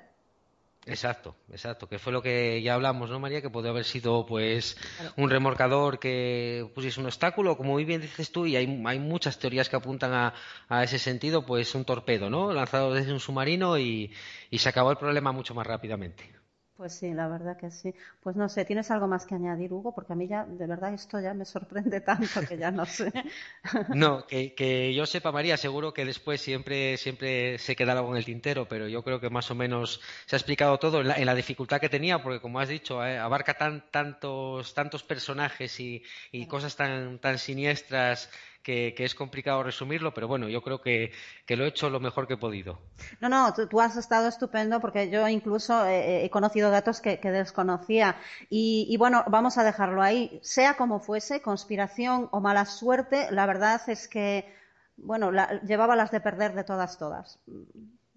Exacto, 0.87 1.35
exacto, 1.51 1.87
que 1.87 1.99
fue 1.99 2.11
lo 2.11 2.23
que 2.23 2.59
ya 2.63 2.73
hablamos, 2.73 3.11
¿no, 3.11 3.19
María? 3.19 3.41
Que 3.41 3.51
puede 3.51 3.69
haber 3.69 3.85
sido, 3.85 4.25
pues, 4.25 4.77
un 5.15 5.29
remorcador 5.29 5.99
que 5.99 6.67
pusiese 6.73 6.99
un 6.99 7.05
obstáculo, 7.05 7.55
como 7.55 7.73
muy 7.73 7.85
bien 7.85 8.01
dices 8.01 8.31
tú, 8.31 8.47
y 8.47 8.55
hay, 8.55 8.81
hay 8.85 8.99
muchas 8.99 9.37
teorías 9.37 9.69
que 9.69 9.75
apuntan 9.75 10.11
a, 10.13 10.33
a, 10.69 10.83
ese 10.83 10.97
sentido, 10.97 11.45
pues, 11.45 11.75
un 11.75 11.85
torpedo, 11.85 12.31
¿no? 12.31 12.51
Lanzado 12.51 12.93
desde 12.93 13.13
un 13.13 13.19
submarino 13.19 13.77
y 13.77 14.11
se 14.51 14.69
acabó 14.69 14.89
el 14.89 14.97
problema 14.97 15.31
mucho 15.31 15.53
más 15.53 15.67
rápidamente. 15.67 16.40
Pues 16.81 16.93
sí, 16.93 17.13
la 17.13 17.27
verdad 17.27 17.57
que 17.57 17.69
sí. 17.69 17.93
Pues 18.23 18.35
no 18.35 18.49
sé, 18.49 18.65
¿tienes 18.65 18.89
algo 18.89 19.05
más 19.05 19.27
que 19.27 19.35
añadir, 19.35 19.71
Hugo? 19.71 19.93
Porque 19.93 20.13
a 20.13 20.15
mí 20.15 20.27
ya, 20.27 20.45
de 20.45 20.65
verdad, 20.65 20.91
esto 20.91 21.19
ya 21.19 21.31
me 21.35 21.45
sorprende 21.45 22.01
tanto 22.01 22.41
que 22.49 22.57
ya 22.57 22.71
no 22.71 22.87
sé. 22.87 23.13
No, 23.93 24.25
que, 24.25 24.91
yo 24.95 25.05
sepa, 25.05 25.31
María, 25.31 25.57
seguro 25.57 25.93
que 25.93 26.05
después 26.05 26.41
siempre, 26.41 26.97
siempre 26.97 27.59
se 27.59 27.75
queda 27.75 27.91
algo 27.91 28.09
en 28.09 28.17
el 28.17 28.25
tintero, 28.25 28.67
pero 28.67 28.87
yo 28.87 29.03
creo 29.03 29.19
que 29.19 29.29
más 29.29 29.51
o 29.51 29.55
menos 29.55 30.01
se 30.25 30.35
ha 30.35 30.39
explicado 30.39 30.79
todo 30.79 31.01
en 31.01 31.25
la, 31.27 31.35
dificultad 31.35 31.79
que 31.79 31.87
tenía, 31.87 32.23
porque 32.23 32.41
como 32.41 32.59
has 32.59 32.69
dicho, 32.69 33.05
eh, 33.05 33.19
abarca 33.19 33.53
tantos, 33.53 34.73
tantos 34.73 35.03
personajes 35.03 35.79
y, 35.79 36.01
y 36.31 36.47
cosas 36.47 36.75
tan, 36.75 37.19
tan 37.19 37.37
siniestras 37.37 38.31
que, 38.63 38.93
es 38.97 39.15
complicado 39.15 39.63
resumirlo, 39.63 40.13
pero 40.13 40.27
bueno, 40.27 40.47
yo 40.47 40.61
creo 40.61 40.81
que, 40.81 41.11
lo 41.47 41.65
he 41.65 41.67
hecho 41.67 41.89
lo 41.89 41.99
mejor 41.99 42.27
que 42.27 42.35
he 42.35 42.37
podido. 42.37 42.79
No, 43.19 43.29
no, 43.29 43.53
tú, 43.53 43.81
has 43.81 43.97
estado 43.97 44.27
estupendo 44.27 44.79
porque 44.79 45.09
yo 45.09 45.27
incluso 45.27 45.85
he 45.87 46.29
conocido 46.31 46.71
datos 46.71 47.01
que, 47.01 47.17
desconocía. 47.17 48.17
Y, 48.49 48.95
bueno, 48.97 49.23
vamos 49.27 49.57
a 49.57 49.63
dejarlo 49.63 50.01
ahí. 50.01 50.39
Sea 50.43 50.75
como 50.75 50.99
fuese, 50.99 51.41
conspiración 51.41 52.29
o 52.31 52.39
mala 52.39 52.65
suerte, 52.65 53.27
la 53.31 53.45
verdad 53.45 53.81
es 53.87 54.07
que, 54.07 54.53
bueno, 54.97 55.31
llevaba 55.65 55.95
las 55.95 56.11
de 56.11 56.21
perder 56.21 56.53
de 56.53 56.63
todas, 56.63 56.97
todas. 56.97 57.39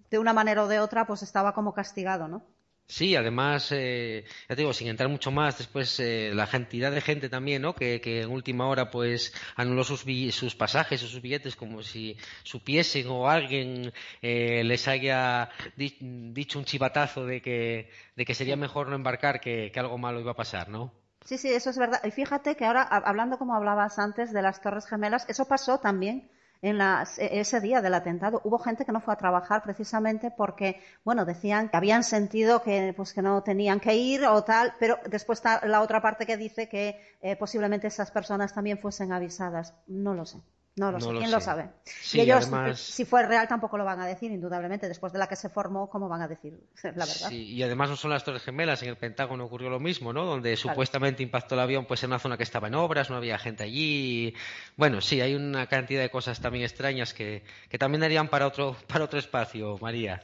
De 0.09 0.19
una 0.19 0.33
manera 0.33 0.63
o 0.63 0.67
de 0.67 0.79
otra, 0.79 1.05
pues 1.05 1.23
estaba 1.23 1.53
como 1.53 1.73
castigado, 1.73 2.27
¿no? 2.27 2.43
Sí, 2.87 3.15
además, 3.15 3.71
eh, 3.71 4.25
ya 4.47 4.55
te 4.55 4.61
digo, 4.61 4.71
sin 4.71 4.87
entrar 4.87 5.09
mucho 5.09 5.31
más, 5.31 5.57
después 5.57 5.99
eh, 5.99 6.31
la 6.35 6.45
cantidad 6.47 6.91
de 6.91 7.01
gente 7.01 7.29
también, 7.29 7.63
¿no? 7.63 7.73
Que, 7.73 7.99
en 8.21 8.29
última 8.29 8.67
hora, 8.67 8.91
pues, 8.91 9.33
anuló 9.55 9.83
sus, 9.83 10.05
sus 10.31 10.55
pasajes 10.55 11.01
o 11.03 11.07
sus 11.07 11.21
billetes 11.21 11.55
como 11.55 11.81
si 11.81 12.15
supiesen 12.43 13.07
o 13.07 13.27
alguien 13.27 13.91
eh, 14.21 14.63
les 14.63 14.87
haya 14.87 15.49
dicho 15.75 16.59
un 16.59 16.65
chivatazo 16.65 17.25
de 17.25 17.41
que, 17.41 17.89
de 18.15 18.25
que 18.25 18.35
sería 18.35 18.55
mejor 18.55 18.87
no 18.87 18.95
embarcar 18.95 19.41
que, 19.41 19.71
que 19.73 19.79
algo 19.79 19.97
malo 19.97 20.19
iba 20.19 20.31
a 20.31 20.35
pasar, 20.35 20.69
¿no? 20.69 20.93
Sí, 21.25 21.39
sí, 21.39 21.49
eso 21.49 21.71
es 21.71 21.77
verdad. 21.79 22.01
Y 22.05 22.11
fíjate 22.11 22.55
que 22.55 22.65
ahora, 22.65 22.83
hablando 22.83 23.39
como 23.39 23.55
hablabas 23.55 23.97
antes 23.97 24.31
de 24.31 24.43
las 24.43 24.61
Torres 24.61 24.85
Gemelas, 24.85 25.25
eso 25.27 25.45
pasó 25.47 25.79
también 25.79 26.29
en 26.65 26.81
e, 26.81 27.39
ese 27.39 27.61
día 27.61 27.81
del 27.81 27.93
atentado. 27.93 28.41
Hubo 28.43 28.57
gente 28.57 28.85
que 28.85 28.91
no 28.91 28.99
fue 28.99 29.13
a 29.13 29.17
trabajar 29.17 29.61
precisamente 29.61 30.31
porque, 30.31 30.81
bueno, 31.03 31.23
decían 31.23 31.69
que 31.69 31.77
habían 31.77 32.03
sentido 32.03 32.63
que, 32.63 32.93
pues, 32.95 33.13
que 33.13 33.21
no 33.21 33.43
tenían 33.43 33.79
que 33.79 33.95
ir 33.95 34.25
o 34.25 34.43
tal, 34.43 34.73
pero 34.79 34.97
después 35.07 35.39
está 35.39 35.65
la 35.67 35.81
otra 35.81 36.01
parte 36.01 36.25
que 36.25 36.37
dice 36.37 36.67
que 36.67 36.99
eh, 37.21 37.35
posiblemente 37.35 37.87
esas 37.87 38.09
personas 38.09 38.53
también 38.53 38.79
fuesen 38.79 39.13
avisadas. 39.13 39.75
No 39.87 40.13
lo 40.15 40.25
sé. 40.25 40.39
No 40.77 40.91
lo 40.91 40.99
sé, 40.99 41.09
¿quién 41.09 41.31
lo 41.31 41.39
sabe? 41.39 41.69
y 42.11 42.19
ellos, 42.19 42.49
si 42.75 43.05
fue 43.05 43.25
real, 43.25 43.47
tampoco 43.47 43.77
lo 43.77 43.85
van 43.85 44.01
a 44.01 44.05
decir, 44.05 44.29
indudablemente. 44.31 44.89
Después 44.89 45.13
de 45.13 45.19
la 45.19 45.27
que 45.27 45.37
se 45.37 45.47
formó, 45.47 45.89
¿cómo 45.89 46.09
van 46.09 46.21
a 46.21 46.27
decir 46.27 46.59
la 46.83 47.05
verdad? 47.05 47.29
Sí, 47.29 47.53
y 47.53 47.63
además 47.63 47.89
no 47.89 47.95
son 47.95 48.11
las 48.11 48.25
Torres 48.25 48.43
Gemelas, 48.43 48.83
en 48.83 48.89
el 48.89 48.97
Pentágono 48.97 49.45
ocurrió 49.45 49.69
lo 49.69 49.79
mismo, 49.79 50.11
¿no? 50.11 50.25
Donde 50.25 50.57
supuestamente 50.57 51.23
impactó 51.23 51.55
el 51.55 51.61
avión 51.61 51.85
pues 51.85 52.03
en 52.03 52.09
una 52.09 52.19
zona 52.19 52.35
que 52.35 52.43
estaba 52.43 52.67
en 52.67 52.75
obras, 52.75 53.09
no 53.09 53.15
había 53.15 53.37
gente 53.37 53.63
allí. 53.63 54.33
Bueno, 54.75 54.99
sí, 54.99 55.21
hay 55.21 55.33
una 55.35 55.67
cantidad 55.67 56.01
de 56.01 56.09
cosas 56.09 56.41
también 56.41 56.65
extrañas 56.65 57.13
que, 57.13 57.45
que 57.69 57.77
también 57.77 58.01
darían 58.01 58.27
para 58.27 58.45
otro, 58.45 58.75
para 58.87 59.05
otro 59.05 59.17
espacio, 59.17 59.77
María. 59.79 60.23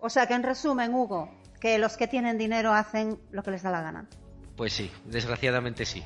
O 0.00 0.10
sea 0.10 0.26
que 0.26 0.34
en 0.34 0.42
resumen, 0.42 0.92
Hugo, 0.92 1.30
que 1.60 1.78
los 1.78 1.96
que 1.96 2.08
tienen 2.08 2.36
dinero 2.36 2.72
hacen 2.72 3.20
lo 3.30 3.44
que 3.44 3.52
les 3.52 3.62
da 3.62 3.70
la 3.70 3.82
gana. 3.82 4.08
Pues 4.56 4.72
sí, 4.72 4.90
desgraciadamente 5.04 5.86
sí. 5.86 6.04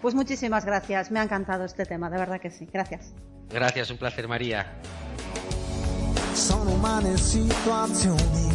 Pues 0.00 0.14
muchísimas 0.14 0.64
gracias, 0.64 1.10
me 1.10 1.20
ha 1.20 1.22
encantado 1.22 1.64
este 1.64 1.84
tema, 1.84 2.08
de 2.08 2.18
verdad 2.18 2.40
que 2.40 2.50
sí. 2.50 2.68
Gracias. 2.72 3.12
Gracias, 3.50 3.90
un 3.90 3.98
placer, 3.98 4.28
María. 4.28 4.66
sono 6.38 6.70
umane 6.70 7.16
situazioni, 7.16 8.48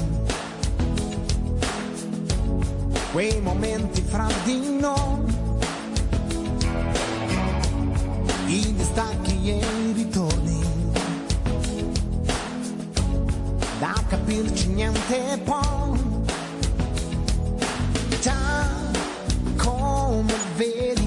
quei 3.11 3.41
momenti 3.41 4.01
fra 4.01 4.27
di 4.45 4.77
noi, 4.79 5.25
i 8.47 8.73
distacchi 8.73 9.49
e 9.49 9.57
i 9.57 9.91
ritorni, 9.91 10.61
da 13.79 14.01
capirci 14.07 14.67
niente 14.69 15.39
poi, 15.43 15.99
già 18.21 18.69
come 19.57 20.33
vedi. 20.55 21.02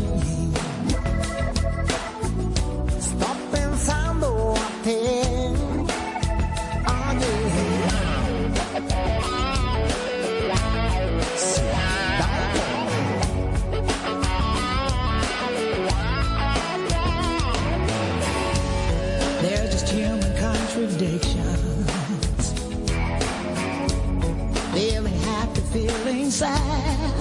Sad. 26.37 27.15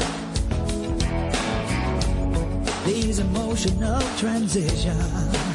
These 2.86 3.19
emotional 3.19 4.01
transitions. 4.17 5.55